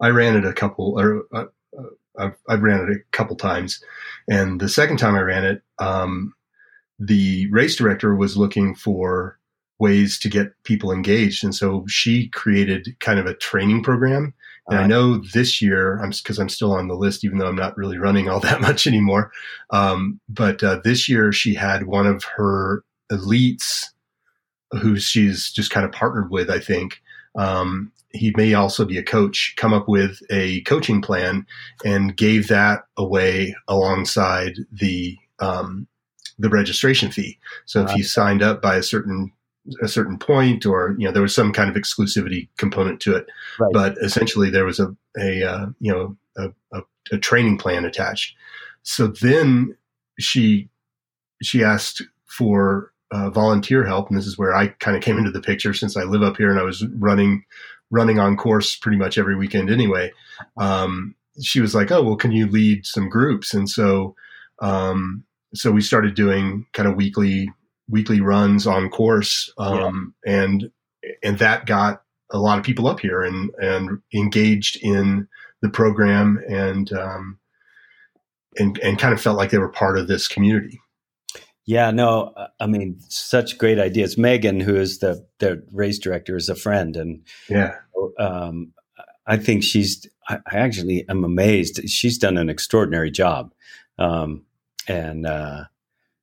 [0.00, 1.46] I ran it a couple or uh,
[1.78, 1.82] uh,
[2.18, 3.82] I've, I've, ran it a couple times,
[4.28, 6.34] and the second time I ran it, um,
[6.98, 9.38] the race director was looking for
[9.78, 14.34] ways to get people engaged, and so she created kind of a training program.
[14.68, 17.56] And I know this year, I'm because I'm still on the list, even though I'm
[17.56, 19.32] not really running all that much anymore.
[19.70, 23.84] Um, but uh, this year, she had one of her elites,
[24.72, 27.00] who she's just kind of partnered with, I think,
[27.36, 31.46] um, he may also be a coach, come up with a coaching plan
[31.84, 35.86] and gave that away alongside the um,
[36.38, 37.38] the registration fee.
[37.66, 39.32] So if you signed up by a certain
[39.82, 43.26] a certain point, or you know there was some kind of exclusivity component to it,
[43.58, 43.72] right.
[43.72, 48.34] but essentially there was a a uh, you know a, a, a training plan attached.
[48.82, 49.76] So then
[50.18, 50.68] she
[51.42, 55.30] she asked for uh, volunteer help, and this is where I kind of came into
[55.30, 57.44] the picture since I live up here and I was running
[57.90, 60.12] running on course pretty much every weekend anyway.
[60.58, 64.14] Um, she was like, "Oh, well, can you lead some groups?" And so,
[64.60, 67.50] um, so we started doing kind of weekly
[67.88, 70.42] weekly runs on course, um, yeah.
[70.42, 70.70] and
[71.22, 75.28] and that got a lot of people up here and and engaged in
[75.62, 77.38] the program and um,
[78.56, 80.80] and and kind of felt like they were part of this community.
[81.66, 84.16] Yeah, no, I mean, such great ideas.
[84.16, 87.74] Megan, who is the the race director, is a friend, and yeah,
[88.18, 88.72] um,
[89.26, 90.06] I think she's.
[90.30, 91.86] I, actually am amazed.
[91.88, 93.52] She's done an extraordinary job,
[93.98, 94.44] um,
[94.86, 95.64] and uh,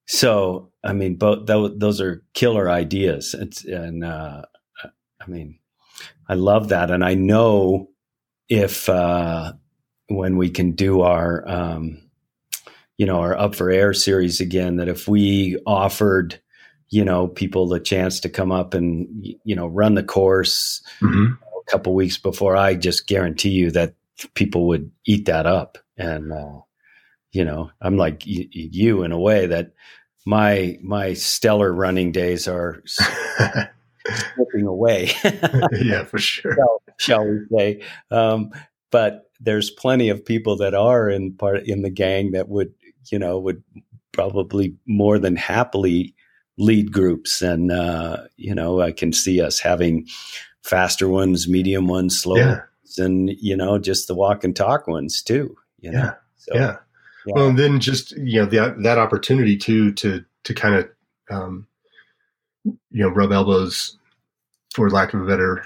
[0.05, 3.33] so I mean, both those are killer ideas.
[3.33, 4.43] It's, and uh,
[4.83, 5.59] I mean,
[6.27, 7.89] I love that, and I know
[8.49, 9.53] if uh,
[10.07, 12.01] when we can do our um,
[12.97, 16.39] you know, our Up for Air series again, that if we offered,
[16.89, 19.07] you know, people the chance to come up and,
[19.43, 21.33] you know, run the course mm-hmm.
[21.33, 23.95] a couple weeks before, I just guarantee you that
[24.33, 25.77] people would eat that up.
[25.97, 26.61] And, uh,
[27.35, 29.73] you know, I'm like y- you in a way that
[30.25, 35.11] my, my stellar running days are slipping away.
[35.71, 36.55] yeah, for sure.
[36.55, 37.81] Shall, shall we say.
[38.11, 38.51] Um,
[38.91, 42.73] but there's plenty of people that are in part in the gang that would
[43.11, 43.63] you know, would
[44.11, 46.15] probably more than happily
[46.57, 47.41] lead groups.
[47.41, 50.07] And, uh, you know, I can see us having
[50.63, 52.47] faster ones, medium ones, slow yeah.
[52.47, 55.55] ones, and, you know, just the walk and talk ones too.
[55.79, 55.99] You know?
[55.99, 56.13] Yeah.
[56.37, 56.77] So, yeah.
[57.25, 57.33] Yeah.
[57.35, 60.89] Well, and then just, you know, that, that opportunity too, to, to kind of,
[61.29, 61.67] um,
[62.63, 63.97] you know, rub elbows
[64.73, 65.65] for lack of a better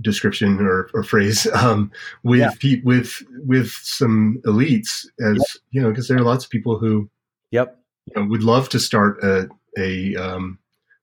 [0.00, 1.90] description or, or phrase um,
[2.22, 2.76] with yeah.
[2.84, 5.46] with with some elites as yep.
[5.70, 7.08] you know because there are lots of people who
[7.50, 9.48] yep you know, would love to start a
[9.78, 10.58] a um,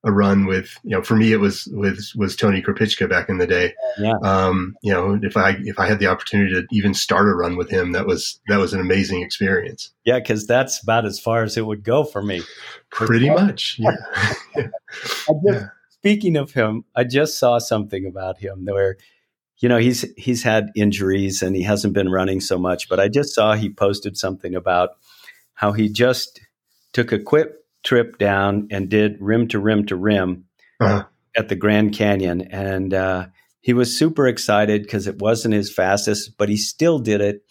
[0.07, 3.37] a run with you know for me it was with was Tony Krupicka back in
[3.37, 6.93] the day yeah um, you know if I if I had the opportunity to even
[6.93, 10.81] start a run with him that was that was an amazing experience yeah because that's
[10.81, 12.41] about as far as it would go for me
[12.89, 13.91] pretty much yeah,
[14.55, 14.67] yeah.
[15.43, 15.67] yeah
[16.07, 18.95] speaking of him, I just saw something about him where,
[19.57, 22.87] you know, he's he's had injuries and he hasn't been running so much.
[22.87, 24.91] But I just saw he posted something about
[25.55, 26.39] how he just
[26.93, 27.49] took a quick
[27.87, 30.45] trip down and did rim to rim to rim
[30.79, 31.05] uh-huh.
[31.35, 33.27] at the Grand Canyon, and uh,
[33.61, 37.43] he was super excited because it wasn't his fastest, but he still did it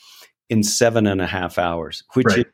[0.49, 2.39] in seven and a half hours, which, right.
[2.41, 2.45] is,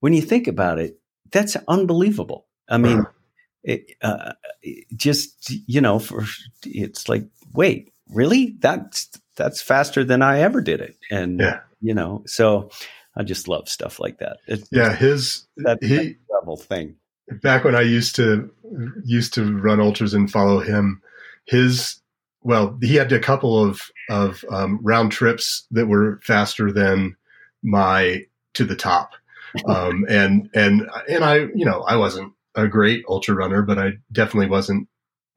[0.00, 0.98] when you think about it,
[1.30, 2.46] that's unbelievable.
[2.68, 3.00] I mean.
[3.00, 3.10] Uh-huh
[3.62, 4.32] it, uh,
[4.94, 6.24] just you know, for
[6.64, 8.56] it's like, wait, really?
[8.58, 11.60] That's that's faster than I ever did it, and yeah.
[11.80, 12.70] you know, so
[13.16, 14.38] I just love stuff like that.
[14.46, 16.96] It's, yeah, his that, he, level thing.
[17.42, 18.50] Back when I used to
[19.04, 21.02] used to run ultras and follow him,
[21.44, 22.00] his
[22.42, 27.16] well, he had a couple of of um, round trips that were faster than
[27.62, 28.24] my
[28.54, 29.12] to the top.
[29.66, 33.92] um, and and and I, you know, I wasn't a great ultra runner, but I
[34.12, 34.88] definitely wasn't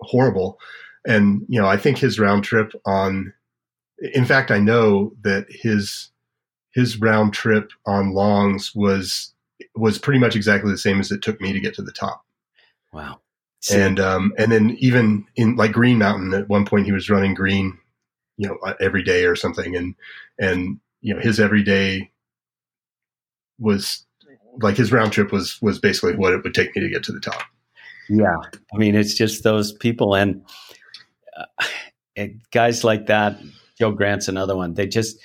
[0.02, 0.60] horrible.
[1.06, 3.34] And you know, I think his round trip on,
[4.14, 6.10] in fact, I know that his
[6.72, 9.33] his round trip on longs was
[9.76, 12.24] was pretty much exactly the same as it took me to get to the top.
[12.92, 13.20] Wow.
[13.62, 13.80] See.
[13.80, 17.34] And um, and then even in like Green Mountain, at one point he was running
[17.34, 17.78] green,
[18.38, 19.96] you know, uh, every day or something, and
[20.38, 22.12] and you know his every day
[23.60, 24.06] was
[24.62, 27.14] like his round trip was was basically what it would take me to get to
[27.14, 27.42] the top.
[28.10, 28.36] Yeah,
[28.74, 30.44] I mean it's just those people and,
[31.38, 31.46] uh,
[32.18, 33.40] and guys like that.
[33.80, 34.74] Joe Grant's another one.
[34.74, 35.18] They just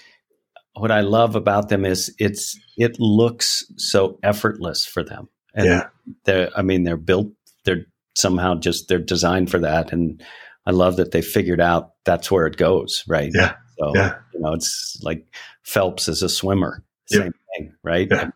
[0.78, 5.28] what I love about them is it's it looks so effortless for them.
[5.54, 5.86] And yeah.
[6.24, 7.32] they're I mean they're built
[7.64, 10.22] they're somehow just they're designed for that and
[10.66, 13.30] I love that they figured out that's where it goes, right?
[13.34, 13.54] Yeah.
[13.78, 14.16] So yeah.
[14.34, 15.26] you know it's like
[15.62, 16.84] Phelps is a swimmer.
[17.10, 17.22] Yep.
[17.22, 18.08] Same thing, right?
[18.10, 18.30] Yeah.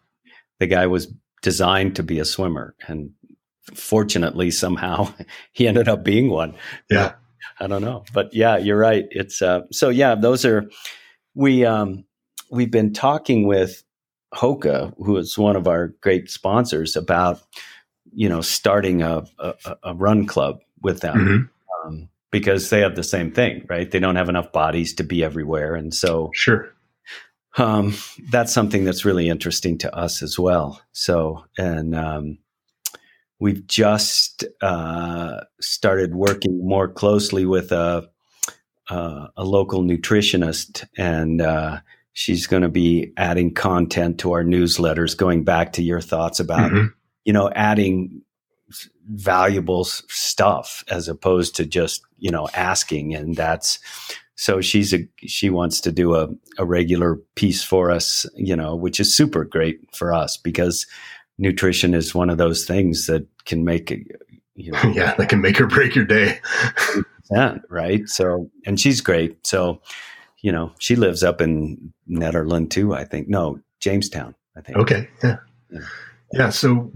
[0.59, 1.13] The guy was
[1.43, 3.11] designed to be a swimmer and
[3.75, 5.13] fortunately somehow
[5.53, 6.55] he ended up being one.
[6.91, 7.15] Yeah.
[7.61, 8.05] I don't know.
[8.13, 9.07] But yeah, you're right.
[9.11, 10.71] It's uh so yeah, those are
[11.35, 12.05] we um
[12.53, 13.83] we've been talking with
[14.35, 17.41] Hoka, who is one of our great sponsors, about
[18.15, 21.49] you know starting a a, a run club with them Mhm.
[21.89, 23.91] um, because they have the same thing, right?
[23.91, 26.69] They don't have enough bodies to be everywhere, and so Sure.
[27.59, 27.95] um,
[28.31, 30.81] that's something that's really interesting to us as well.
[30.93, 32.39] So, and um,
[33.39, 38.09] we've just uh, started working more closely with a
[38.91, 41.81] uh, a local nutritionist, and uh,
[42.13, 45.17] she's going to be adding content to our newsletters.
[45.17, 46.93] Going back to your thoughts about Mhm.
[47.25, 48.23] you know adding
[49.11, 53.79] valuable stuff as opposed to just you know asking, and that's
[54.35, 58.75] so she's a she wants to do a, a regular piece for us you know
[58.75, 60.87] which is super great for us because
[61.39, 63.91] nutrition is one of those things that can make
[64.55, 66.41] you know Yeah, that can make or break your day.
[67.29, 69.81] percent, right so and she's great so
[70.43, 75.09] you know she lives up in Nederland too i think no jamestown i think Okay.
[75.23, 75.37] Yeah.
[75.71, 75.81] Yeah.
[76.35, 76.51] Yeah.
[76.51, 76.91] So,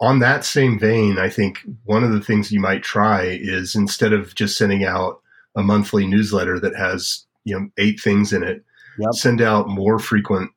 [0.00, 4.12] on that same vein, I think one of the things you might try is instead
[4.12, 5.20] of just sending out
[5.54, 8.64] a monthly newsletter that has you know eight things in it,
[8.98, 9.12] Yep.
[9.14, 10.50] send out more frequent,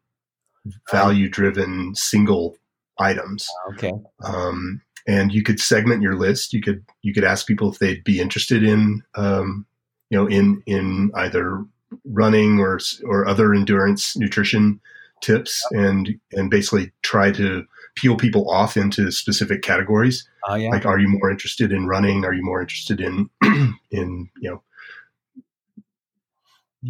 [0.91, 2.55] value-driven single
[2.99, 3.47] items.
[3.73, 3.91] okay
[4.23, 6.51] Um, and you could segment your list.
[6.53, 9.65] You could you could ask people if they'd be interested in um,
[10.09, 11.63] you know in in either
[12.05, 14.79] running or or other endurance nutrition
[15.21, 17.63] tips, and and basically try to
[17.95, 20.27] peel people off into specific categories.
[20.47, 22.25] oh yeah Like, are you more interested in running?
[22.25, 23.29] Are you more interested in
[23.91, 24.61] in you know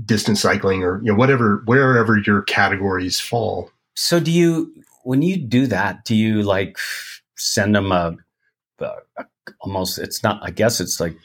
[0.05, 3.69] distance cycling or you know whatever wherever your categories fall?
[3.95, 4.73] So do you
[5.03, 6.77] when you do that, do you like
[7.37, 8.15] send them a,
[8.79, 8.85] a,
[9.17, 9.25] a-
[9.61, 11.15] almost it's not I guess it's like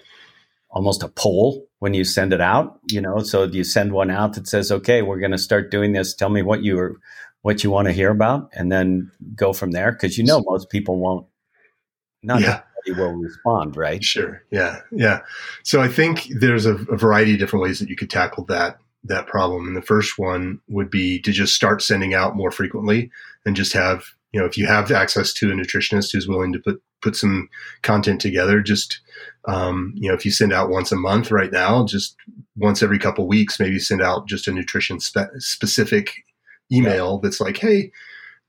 [0.70, 4.34] almost a poll when you send it out, you know, so you send one out
[4.34, 6.14] that says, "Okay, we're going to start doing this.
[6.14, 6.96] Tell me what you are
[7.42, 10.68] what you want to hear about and then go from there because you know most
[10.70, 11.26] people won't
[12.22, 12.60] not Yeah.
[12.86, 14.04] everybody will respond, right?
[14.04, 14.42] Sure.
[14.50, 14.80] Yeah.
[14.92, 15.20] Yeah.
[15.64, 18.78] So I think there's a, a variety of different ways that you could tackle that
[19.04, 19.66] that problem.
[19.66, 23.10] And the first one would be to just start sending out more frequently
[23.46, 26.58] and just have, you know, if you have access to a nutritionist who's willing to
[26.58, 27.48] put put some
[27.82, 29.00] content together, just
[29.46, 32.16] um, you know, if you send out once a month right now, just
[32.56, 36.12] once every couple weeks, maybe send out just a nutrition spe- specific
[36.72, 37.90] email that's like, hey,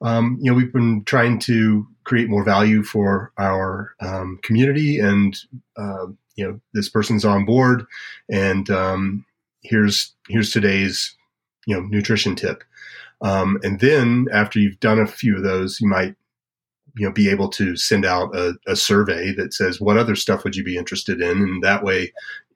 [0.02, 5.38] um, you know, we've been trying to create more value for our um, community, and
[5.78, 7.86] uh, you know, this person's on board,
[8.30, 9.26] and um,
[9.62, 11.16] here's here's today's
[11.66, 12.64] you know nutrition tip.
[13.22, 16.16] Um, and then after you've done a few of those, you might
[16.96, 20.44] you know be able to send out a, a survey that says what other stuff
[20.44, 22.12] would you be interested in, and that way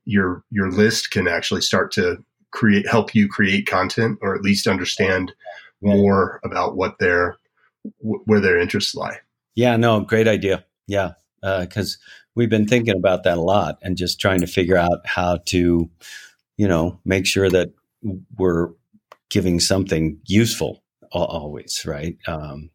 [0.06, 4.68] your your list can actually start to create help you create content or at least
[4.68, 5.34] understand
[5.82, 7.38] more about what their
[8.00, 9.20] where their interests lie.
[9.56, 10.66] Yeah, no, great idea.
[10.88, 11.98] Yeah, because
[12.36, 15.90] we've been thinking about that a lot and just trying to figure out how to,
[16.58, 17.72] you know, make sure that
[18.38, 18.70] we're
[19.30, 22.18] giving something useful always, right?
[22.28, 22.70] Um,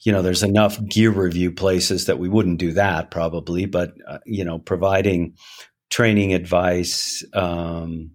[0.00, 4.18] you know, there's enough gear review places that we wouldn't do that probably, but uh,
[4.24, 5.34] you know, providing
[5.90, 8.12] training advice, um,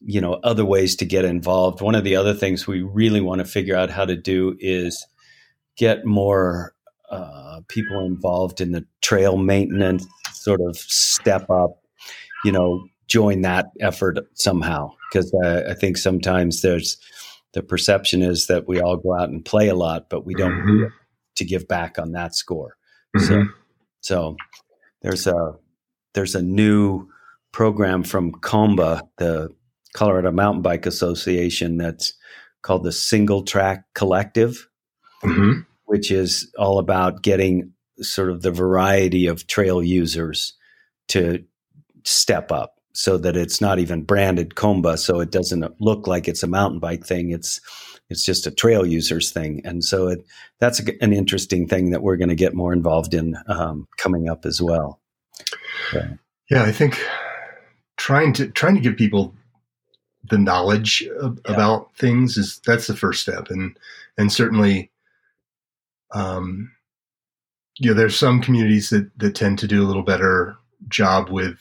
[0.00, 1.80] you know, other ways to get involved.
[1.80, 5.06] One of the other things we really want to figure out how to do is
[5.76, 6.74] get more
[7.10, 11.82] uh, people involved in the trail maintenance, sort of step up,
[12.44, 14.90] you know, join that effort somehow.
[15.10, 16.96] Because uh, I think sometimes there's
[17.52, 20.52] the perception is that we all go out and play a lot, but we don't
[20.66, 20.90] Mhm.
[21.36, 22.76] to give back on that score.
[23.16, 23.22] Mhm.
[23.22, 23.50] So,
[24.00, 24.36] so
[25.02, 25.54] there's a
[26.14, 27.06] there's a new
[27.52, 29.54] program from COMBA, the
[29.94, 32.12] Colorado Mountain Bike Association, that's
[32.62, 34.68] called the Single Track Collective,
[35.22, 35.64] Mhm.
[35.84, 40.54] which is all about getting sort of the variety of trail users
[41.08, 41.44] to
[42.04, 46.42] step up so that it's not even branded COMBA, so it doesn't look like it's
[46.42, 47.30] a mountain bike thing.
[47.30, 47.60] It's
[48.08, 50.24] it's just a trail users thing, and so it,
[50.60, 54.28] that's a, an interesting thing that we're going to get more involved in um, coming
[54.28, 55.00] up as well.
[56.50, 56.98] Yeah, I think
[57.96, 59.34] trying to trying to give people
[60.28, 61.52] the knowledge of, Yeah.
[61.54, 63.76] about things is that's the first step, and
[64.16, 64.90] and certainly,
[66.14, 66.72] um,
[67.78, 70.56] you know, there's some communities that that tend to do a little better
[70.88, 71.58] job with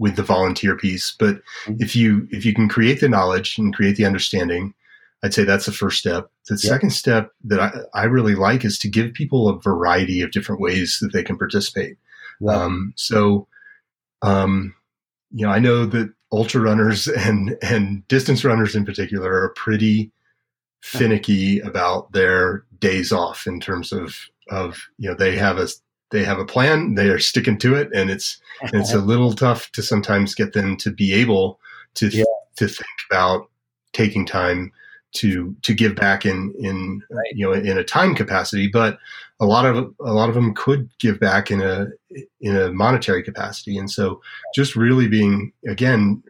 [0.00, 1.76] with the volunteer piece, but Mhm.
[1.80, 4.72] if you if you can create the knowledge and create the understanding,
[5.22, 6.30] I'd say that's the first step.
[6.48, 10.30] The second step that I, I really like is to give people a variety of
[10.32, 11.98] different ways that they can participate.
[12.48, 13.46] Um, so,
[14.22, 14.74] um,
[15.30, 20.10] you know, I know that ultra runners and and distance runners in particular are pretty
[20.82, 24.16] finicky about their days off in terms of
[24.48, 25.68] of you know they have a
[26.10, 29.32] they have a plan they are sticking to it and it's and it's a little
[29.32, 31.58] tough to sometimes get them to be able
[31.94, 32.24] to Yeah.
[32.56, 33.48] to think about
[33.92, 34.72] taking time
[35.12, 37.32] to to give back in in Right.
[37.34, 38.98] you know in a time capacity but
[39.40, 41.86] a lot of a lot of them could give back in a
[42.40, 44.20] in a monetary capacity and so
[44.54, 46.22] just really being again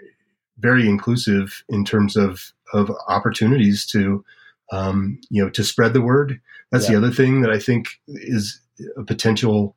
[0.58, 4.24] very inclusive in terms of of opportunities to
[4.72, 8.60] um, you know to spread the word that's the other thing that i think is
[8.96, 9.76] a potential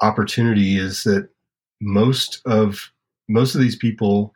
[0.00, 1.28] opportunity is that
[1.80, 2.92] most of
[3.28, 4.34] most of these people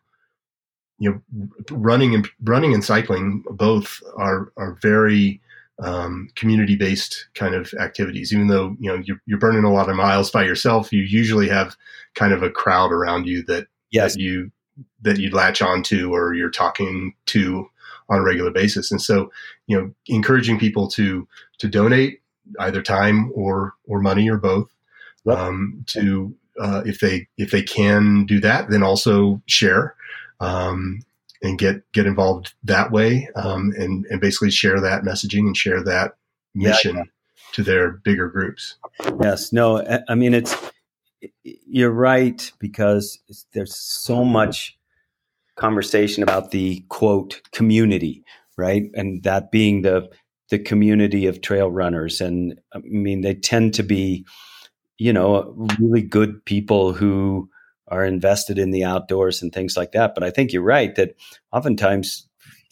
[0.98, 5.40] you know running and running and cycling both are are very
[5.80, 8.32] um, community based kind of activities.
[8.32, 11.48] Even though you know you're, you're burning a lot of miles by yourself you usually
[11.48, 11.76] have
[12.14, 14.50] kind of a crowd around you that yes, that you
[15.02, 17.68] that you latch onto or you're talking to
[18.11, 18.90] on a regular basis.
[18.90, 19.30] And so
[19.66, 21.26] you know encouraging people to
[21.59, 22.20] to donate
[22.61, 24.68] either time or or money or both
[25.24, 25.38] Yep.
[25.38, 29.94] um, to uh, if they if they can do that then also share
[30.40, 31.01] um,
[31.42, 35.82] and get get involved that way um, and and basically share that messaging and share
[35.82, 36.14] that
[36.55, 37.11] Yeah, mission
[37.53, 38.76] to their bigger groups
[39.20, 39.78] yes, no.
[39.82, 40.55] I- I mean, it's
[41.42, 43.18] you're right because
[43.53, 44.78] there's so much
[45.57, 48.24] conversation about the quote community,
[48.57, 48.84] right?
[48.94, 50.09] And that being the
[50.51, 54.24] the community of trail runners, and I mean, they tend to be,
[54.99, 57.49] you know, really good people who
[57.88, 60.14] are invested in the outdoors and things like that.
[60.14, 61.14] But I think you're right that
[61.53, 62.28] oftentimes,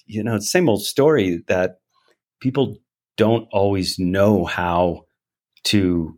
[0.07, 1.81] you know, it's the same old story that
[2.41, 2.77] people
[3.17, 5.07] don't always know how
[5.65, 6.17] to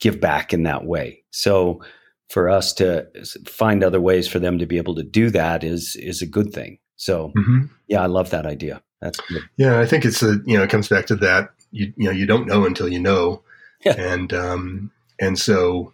[0.00, 1.24] give back in that way.
[1.30, 1.82] So
[2.28, 3.06] for us to
[3.46, 6.52] find other ways for them to be able to do that is is a good
[6.52, 6.78] thing.
[6.96, 7.66] So mm-hmm.
[7.88, 8.82] yeah, I love that idea.
[9.00, 9.42] That's good.
[9.56, 12.10] Yeah, I think it's a you know it comes back to that you you know
[12.12, 13.42] you don't know until you know,
[13.84, 13.94] Yeah.
[13.98, 14.90] and um
[15.20, 15.92] and so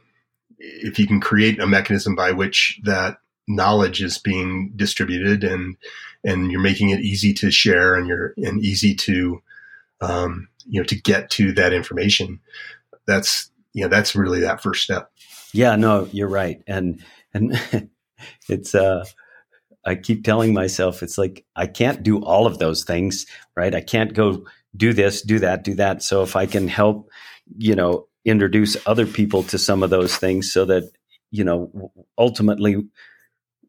[0.58, 5.76] if you can create a mechanism by which that knowledge is being distributed and
[6.24, 9.42] and you're making it easy to share and you're and easy to
[10.00, 12.38] um you know to get to that information,
[13.06, 15.10] that's you know that's really that first step.
[15.52, 16.62] Yeah, no, you're right.
[16.68, 17.02] And
[17.34, 17.60] and
[18.48, 19.04] it's uh
[19.84, 23.26] I keep telling myself it's like I can't do all of those things,
[23.56, 23.74] right?
[23.74, 24.44] I can't go
[24.76, 26.02] do this, do that, do that.
[26.02, 27.10] So if I can help,
[27.58, 30.90] you know, introduce other people to some of those things so that,
[31.30, 32.84] you know, ultimately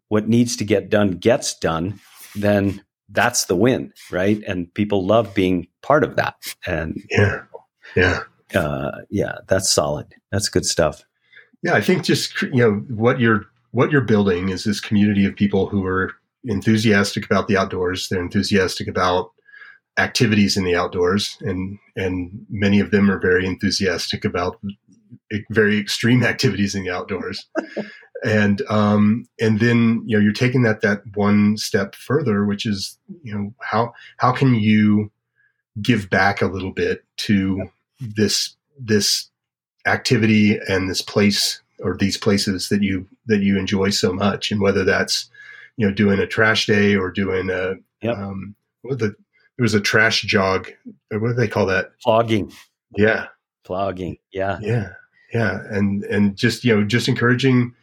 [0.09, 1.99] what needs to get done gets done,
[2.35, 4.41] then that's the win, right?
[4.47, 6.35] And people love being part of that.
[6.65, 7.43] And Yeah,
[7.95, 8.19] yeah.
[8.53, 10.13] uh yeah, that's solid.
[10.31, 11.03] That's good stuff.
[11.63, 15.35] Yeah, I think just you know what you're what you're building is this community of
[15.35, 16.13] people who are
[16.45, 18.07] enthusiastic about the outdoors.
[18.07, 19.31] They're enthusiastic about
[19.97, 24.59] activities in the outdoors, and and many of them are very enthusiastic about
[25.49, 27.47] very extreme activities in the outdoors.
[28.23, 32.99] and um, and then you know you're taking that that one step further, which is
[33.23, 35.11] you know how how can you
[35.81, 37.63] give back a little bit to
[37.99, 39.31] this this
[39.87, 44.61] activity and this place or these places that you that you enjoy so much and
[44.61, 45.29] whether that's
[45.77, 48.17] you know doing a trash day or doing a Yep.
[48.17, 49.07] um what the
[49.57, 50.69] there was a trash jog
[51.09, 52.53] what do they call that Plogging.
[52.97, 53.27] yeah
[53.65, 54.19] Plogging.
[54.31, 54.59] Yeah.
[54.61, 54.89] yeah
[55.33, 57.73] yeah and and just you know just encouraging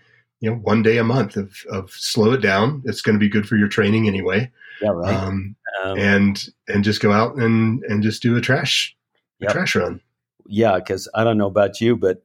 [0.40, 3.28] you know one day a month of of slow it down it's going to be
[3.30, 4.50] good for your training anyway
[4.82, 5.14] Yeah, right.
[5.14, 8.94] um um, and and just go out and and just do a trash
[9.40, 9.50] yep.
[9.50, 10.00] a trash run.
[10.46, 12.22] Yeah, because I don't know about you, but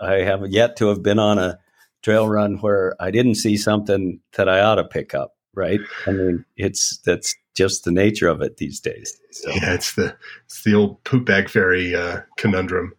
[0.00, 1.58] I have yet to have been on a
[2.02, 5.36] trail run where I didn't see something that I ought to pick up.
[5.54, 5.80] Right?
[6.06, 9.20] I mean, it's that's just the nature of it these days.
[9.32, 9.50] So.
[9.50, 12.94] Yeah, it's the it's the old poop bag fairy uh, conundrum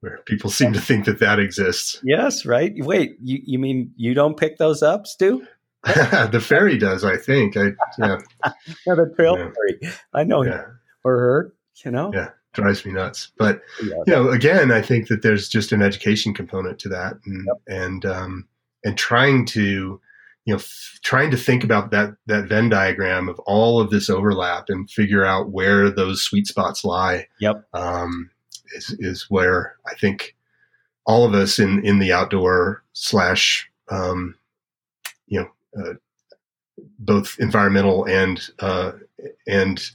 [0.00, 2.00] where people seem to think that that exists.
[2.02, 2.72] Yes, right.
[2.76, 5.46] Wait, you you mean you don't pick those up, Stu?
[5.84, 7.56] the fairy does, I think.
[7.56, 8.18] I yeah.
[8.44, 8.52] yeah
[8.94, 9.50] the trail yeah.
[9.50, 9.94] fairy.
[10.12, 10.64] I know yeah.
[11.04, 11.54] or her.
[11.84, 12.12] You know.
[12.12, 13.32] Yeah, drives me nuts.
[13.38, 13.94] But yeah.
[14.06, 17.56] you know, again, I think that there's just an education component to that, and yep.
[17.66, 18.48] and um,
[18.84, 20.00] and trying to
[20.44, 24.10] you know f- trying to think about that that venn diagram of all of this
[24.10, 28.30] overlap and figure out where those sweet spots lie yep um,
[28.74, 30.34] is is where i think
[31.04, 34.34] all of us in in the outdoor slash um,
[35.26, 35.94] you know uh,
[36.98, 38.92] both environmental and uh,
[39.46, 39.90] and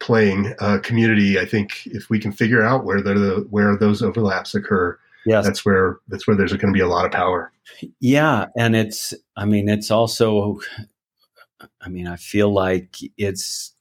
[0.00, 4.54] playing uh, community i think if we can figure out where the where those overlaps
[4.54, 5.44] occur yes.
[5.44, 7.52] that's where that's where there's going to be a lot of power.
[8.00, 10.60] Yeah, and it's I mean it's also
[11.80, 13.74] I mean I feel like it's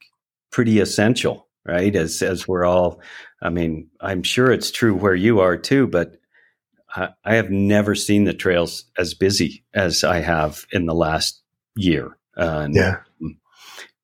[0.51, 1.95] pretty essential, right?
[1.95, 3.01] As as we're all
[3.41, 6.17] I mean, I'm sure it's true where you are too, but
[6.95, 11.41] I, I have never seen the trails as busy as I have in the last
[11.75, 12.17] year.
[12.35, 12.97] Uh, yeah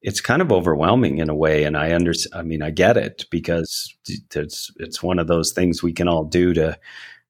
[0.07, 3.25] it's kind of overwhelming in a way and i understand i mean i get it
[3.31, 3.93] because
[4.33, 6.77] it's it's one of those things we can all do to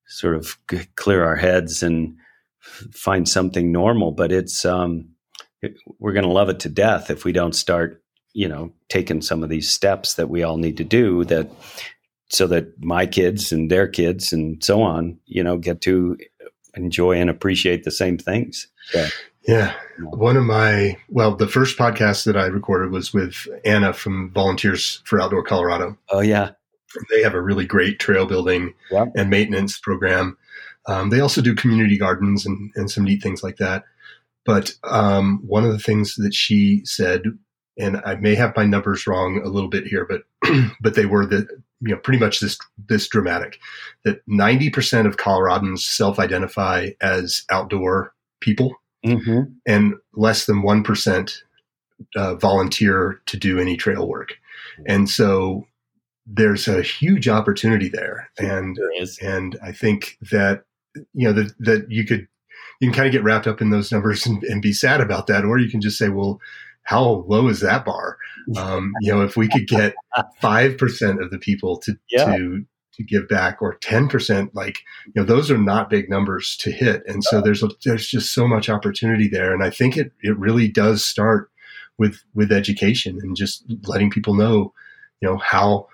[0.07, 0.57] sort of
[0.95, 2.15] clear our heads and
[2.91, 4.11] find something normal.
[4.11, 5.09] But it's um,
[5.61, 8.03] it, we're going to love it to death if we don't start,
[8.34, 11.49] you know, taking some of these steps that we all need to do that
[12.30, 16.17] so that my kids and their kids and so on, you know, get to
[16.76, 18.67] enjoy and appreciate the same things.
[19.47, 19.73] Yeah.
[19.99, 25.01] One of my, well, the first podcast that I recorded was with Anna from Volunteers
[25.05, 25.97] for Outdoor Colorado.
[26.09, 26.51] Oh, yeah.
[27.09, 28.73] They have a really great trail building
[29.15, 30.37] and maintenance program.
[30.87, 33.83] Um, they also do community gardens and, and some neat things like that.
[34.45, 37.23] But um, one of the things that she said,
[37.77, 40.23] and I may have my numbers wrong a little bit here, but
[40.81, 41.47] but they were the
[41.81, 43.59] you know pretty much this this dramatic
[44.05, 48.75] that ninety percent of Coloradans self-identify as outdoor people,
[49.05, 49.41] mm-hmm.
[49.65, 51.43] and less than one percent
[52.15, 54.35] uh, volunteer to do any trail work.
[54.87, 55.65] And so
[56.25, 58.77] there's a huge opportunity there, and
[59.21, 60.63] and I think that
[61.13, 62.27] you know that that you could
[62.79, 65.27] you can kind of get wrapped up in those numbers and, and be sad about
[65.27, 66.39] that, or you can just say, well,
[66.83, 68.17] how low is that bar?
[68.57, 69.95] Um, you know, if we could get
[70.39, 72.25] five percent of the people to yeah.
[72.25, 72.63] to
[72.95, 76.71] to give back, or ten percent, like you know, those are not big numbers to
[76.71, 80.11] hit, and so there's a, there's just so much opportunity there, and I think it
[80.21, 81.49] it really does start
[81.97, 84.73] with with education and just letting people know,
[85.21, 85.87] you know, how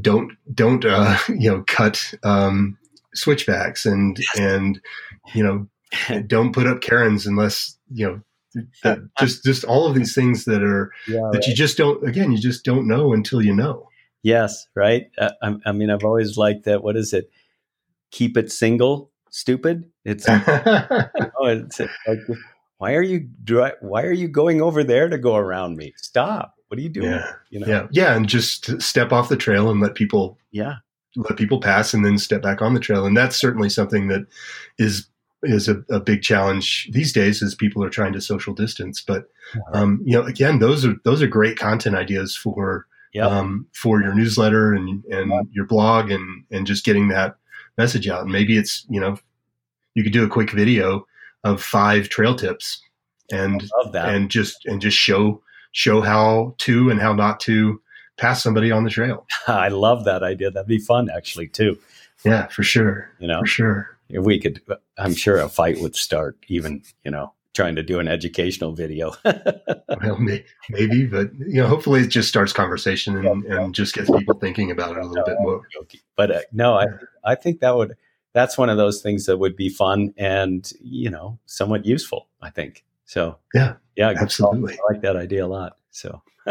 [0.00, 2.78] don't don't uh, you know cut um,
[3.14, 4.80] switchbacks and and
[5.34, 8.20] you know don't put up cairns unless you know
[8.82, 11.46] that just just all of these things that are yeah, that right.
[11.46, 13.88] you just don't again you just don't know until you know.
[14.24, 15.10] Yes, right.
[15.18, 16.82] Uh, I, I, mean, I've always liked that.
[16.82, 17.30] What is it?
[18.10, 19.90] Keep it single, stupid.
[20.02, 22.20] It's, you know, it's like,
[22.78, 23.28] why are you
[23.80, 25.92] why are you going over there to go around me?
[25.96, 26.54] Stop.
[26.68, 27.10] What are you doing?
[27.10, 27.32] Yeah.
[27.50, 27.66] You know?
[27.66, 27.86] Yeah.
[27.90, 28.16] Yeah.
[28.16, 30.76] And just step off the trail and let people, yeah,
[31.16, 33.04] let people pass and then step back on the trail.
[33.04, 34.26] And that's certainly something that
[34.78, 35.06] is,
[35.42, 39.02] is a, a big challenge these days as people are trying to social distance.
[39.06, 39.28] But,
[39.74, 43.30] um, you know, again, those are, those are great content ideas for, yep.
[43.30, 45.44] um, for your newsletter and, and yep.
[45.52, 47.36] your blog and, and just getting that
[47.78, 48.22] message out.
[48.22, 49.16] And maybe it's, you know,
[49.94, 51.06] you could do a quick video
[51.44, 52.82] of five trail tips
[53.32, 55.42] and, and just, and just show,
[55.72, 57.80] show how to and how not to
[58.16, 59.26] pass somebody on the trail.
[59.46, 60.50] I love that idea.
[60.50, 61.78] That'd be fun, actually, too.
[62.24, 63.10] Yeah, for sure.
[63.18, 63.98] You know, for sure.
[64.08, 64.60] If we could,
[64.98, 66.36] I'm sure a fight would start.
[66.48, 69.14] Even you know, trying to do an educational video.
[69.24, 73.94] well, may, maybe, but you know, hopefully it just starts conversation and, yeah, and just
[73.94, 75.62] gets people thinking about it a little no, bit more.
[76.16, 76.86] But uh, no, I
[77.24, 77.94] I think that would
[78.34, 82.28] that's one of those things that would be fun and you know somewhat useful.
[82.42, 83.38] I think so.
[83.54, 84.74] Yeah, yeah, absolutely.
[84.74, 85.76] I like that idea a lot.
[85.90, 86.22] So.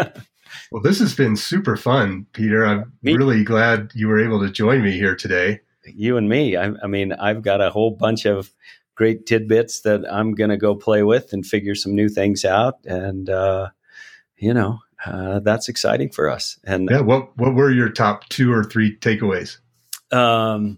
[0.71, 2.65] well, this has been super fun, Peter.
[2.65, 3.15] I'm me?
[3.15, 5.59] really glad you were able to join me here today.
[5.85, 6.55] You and me.
[6.55, 8.51] I, I mean, I've got a whole bunch of
[8.95, 12.79] great tidbits that I'm going to go play with and figure some new things out.
[12.85, 13.69] And, uh,
[14.37, 16.59] you know, uh, that's exciting for us.
[16.63, 19.57] And yeah, what, what were your top two or three takeaways?
[20.11, 20.77] Um,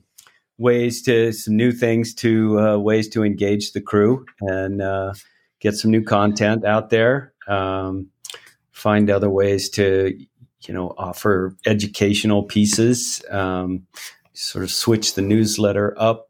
[0.57, 5.13] ways to some new things to uh, ways to engage the crew and uh,
[5.59, 7.33] get some new content out there.
[7.47, 8.09] Um,
[8.71, 10.17] find other ways to,
[10.61, 13.23] you know, offer educational pieces.
[13.29, 13.87] Um,
[14.33, 16.29] sort of switch the newsletter up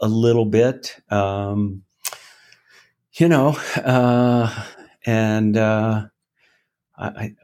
[0.00, 0.96] a little bit.
[1.10, 1.82] Um,
[3.14, 4.64] you know, uh,
[5.06, 6.06] and uh,
[6.98, 7.34] I, I,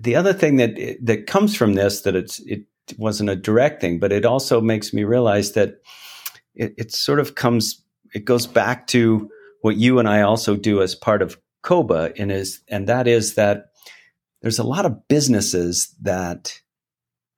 [0.00, 2.64] the other thing that that comes from this that it's it
[2.96, 5.80] wasn't a direct thing, but it also makes me realize that
[6.54, 7.82] it, it sort of comes
[8.14, 12.32] it goes back to what you and I also do as part of COBA, and
[12.32, 13.66] is and that is that
[14.42, 16.60] there's a lot of businesses that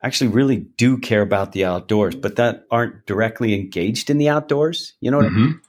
[0.03, 4.95] actually really do care about the outdoors, but that aren't directly engaged in the outdoors.
[5.01, 5.37] You know what mm-hmm.
[5.37, 5.61] I mean?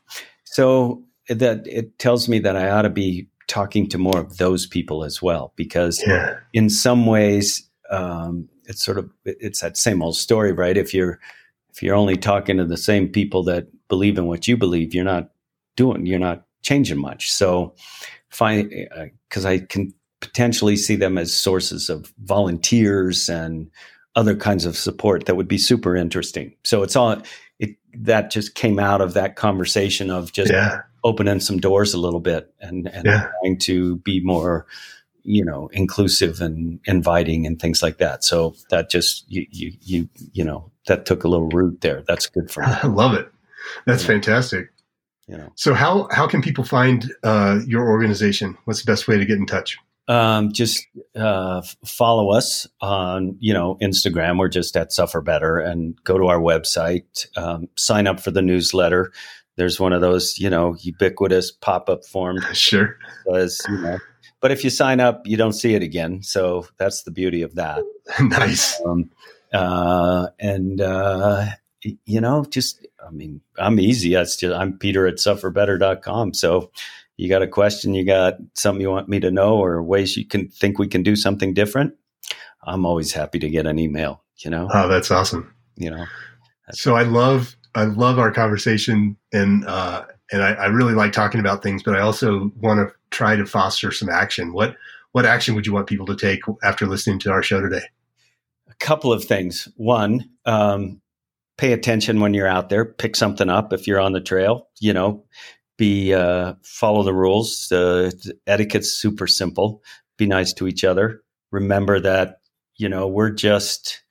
[0.45, 4.65] So that it tells me that I ought to be talking to more of those
[4.65, 6.38] people as well, because yeah.
[6.53, 10.77] in some ways, um, it's sort of it's that same old story, right?
[10.77, 11.19] If you're
[11.73, 15.03] if you're only talking to the same people that believe in what you believe, you're
[15.03, 15.32] not
[15.75, 17.32] doing, you're not changing much.
[17.32, 17.73] So,
[18.29, 18.69] find
[19.29, 23.69] because uh, I can potentially see them as sources of volunteers and
[24.16, 26.53] other kinds of support that would be super interesting.
[26.64, 27.22] So it's all
[27.59, 30.82] it that just came out of that conversation of just yeah.
[31.03, 33.30] opening some doors a little bit and, and yeah.
[33.41, 34.66] trying to be more,
[35.24, 38.24] you know, inclusive and inviting and things like that.
[38.24, 42.03] So that just you you you you know that took a little root there.
[42.07, 42.68] That's good for me.
[42.68, 43.32] I love it.
[43.86, 44.07] That's yeah.
[44.07, 44.68] fantastic.
[45.28, 45.53] You know.
[45.55, 48.57] So how how can people find uh, your organization?
[48.66, 49.78] What's the best way to get in touch?
[50.12, 50.86] Um, just
[51.16, 54.38] uh, follow us on you know Instagram.
[54.38, 57.26] We're just at Suffer Better, and go to our website.
[57.38, 59.14] Um, sign up for the newsletter.
[59.55, 62.43] There's one of those you know ubiquitous pop up forms.
[62.53, 62.97] Sure.
[63.26, 63.99] Because you know,
[64.41, 66.24] but if you sign up, you don't see it again.
[66.24, 67.82] So that's the beauty of that.
[68.20, 68.82] nice.
[68.86, 69.12] Um,
[69.53, 71.45] uh, and uh,
[71.84, 74.14] you know, just I mean, I'm easy.
[74.14, 76.34] That's just I'm Peter at sufferbetter.com.
[76.34, 76.70] So
[77.22, 80.26] you got a question, you got something you want me to know, or ways you
[80.26, 81.93] can think we can do something different,
[82.63, 84.24] I'm always happy to get an email.
[84.38, 84.67] You know.
[84.74, 85.53] Oh, that's awesome.
[85.76, 86.05] You know.
[86.72, 91.39] So I love I love our conversation, and uh, and I, I really like talking
[91.39, 94.51] about things, but I also want to try to foster some action.
[94.51, 94.76] What
[95.11, 97.84] what action would you want people to take after listening to our show today?
[98.67, 99.67] A couple of things.
[99.76, 101.01] One, um,
[101.59, 102.84] pay attention when you're out there.
[102.84, 104.69] Pick something up if you're on the trail.
[104.80, 105.24] You know,
[105.82, 107.71] be uh, follow the rules.
[107.71, 108.11] Uh,
[108.45, 109.82] etiquette's super simple.
[110.15, 111.23] Be nice to each other.
[111.49, 112.38] Remember that
[112.75, 114.03] you know we're just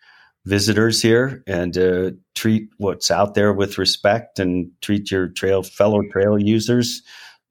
[0.45, 6.03] visitors here, and uh, treat what's out there with respect, and treat your trail fellow
[6.11, 7.03] trail users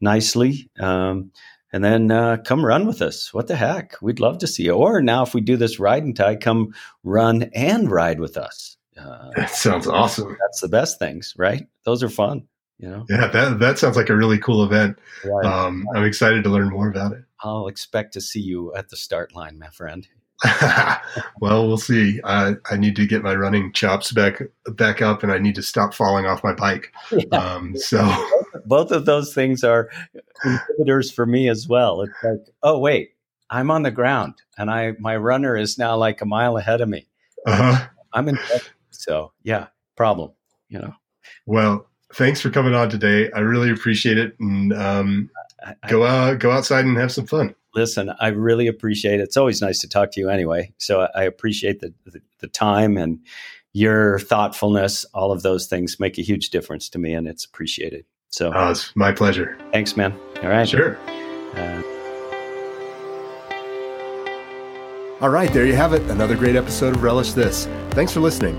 [0.01, 0.69] nicely.
[0.81, 1.31] Um,
[1.71, 3.33] and then uh, come run with us.
[3.33, 4.01] What the heck?
[4.01, 4.73] We'd love to see you.
[4.73, 6.73] Or now, if we do this ride and tie, come
[7.05, 8.75] run and ride with us.
[8.97, 10.35] Uh, that sounds awesome.
[10.41, 11.67] That's the best things, right?
[11.85, 12.47] Those are fun.
[12.79, 13.05] You know?
[13.09, 14.97] Yeah, that that sounds like a really cool event.
[15.25, 15.45] Right.
[15.45, 17.23] Um, I'm excited to learn more about it.
[17.41, 20.07] I'll expect to see you at the start line, my friend.
[21.41, 22.21] well, we'll see.
[22.23, 25.93] I need to get my running chops back back up, and I need to stop
[25.93, 26.93] falling off my bike.
[27.11, 27.37] Yeah.
[27.37, 28.09] Um, so
[28.65, 29.89] both of those things are
[30.45, 32.01] inhibitors for me as well.
[32.01, 33.11] It's like, oh wait,
[33.49, 36.87] I'm on the ground, and I my runner is now like a mile ahead of
[36.87, 37.07] me.
[37.45, 37.87] Uh-huh.
[38.13, 38.39] I'm in.
[38.91, 39.67] So yeah,
[39.97, 40.31] problem.
[40.69, 40.93] You know.
[41.45, 43.31] Well, thanks for coming on today.
[43.31, 45.29] I really appreciate it, and um,
[45.65, 47.55] I, I, go out, go outside and have some fun.
[47.75, 49.23] Listen, I really appreciate it.
[49.23, 50.73] It's always nice to talk to you anyway.
[50.77, 53.19] So I, I appreciate the, the, the time and
[53.73, 55.05] your thoughtfulness.
[55.13, 58.05] All of those things make a huge difference to me, and it's appreciated.
[58.29, 59.57] So oh, it's my pleasure.
[59.71, 60.17] Thanks, man.
[60.41, 60.97] All right, sure.
[61.55, 61.81] Uh,
[65.21, 66.01] all right, there you have it.
[66.03, 67.67] Another great episode of Relish This.
[67.91, 68.55] Thanks for listening.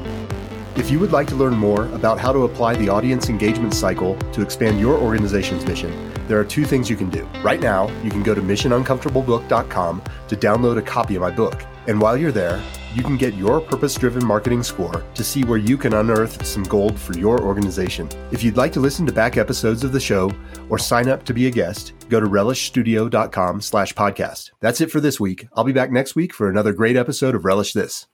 [0.80, 4.16] If you would like to learn more about how to apply the audience engagement cycle
[4.32, 5.92] to expand your organization's mission,
[6.26, 7.28] there are two things you can do.
[7.44, 11.62] Right now, you can go to missionuncomfortablebook.com to download a copy of my book.
[11.86, 12.62] And while you're there,
[12.94, 16.62] you can get your purpose driven marketing score to see where you can unearth some
[16.62, 18.08] gold for your organization.
[18.32, 20.32] If you'd like to listen to back episodes of the show
[20.70, 24.52] or sign up to be a guest, go to relishstudio.com slash podcast.
[24.60, 25.46] That's it for this week.
[25.52, 28.06] I'll be back next week for another great episode of Relish This.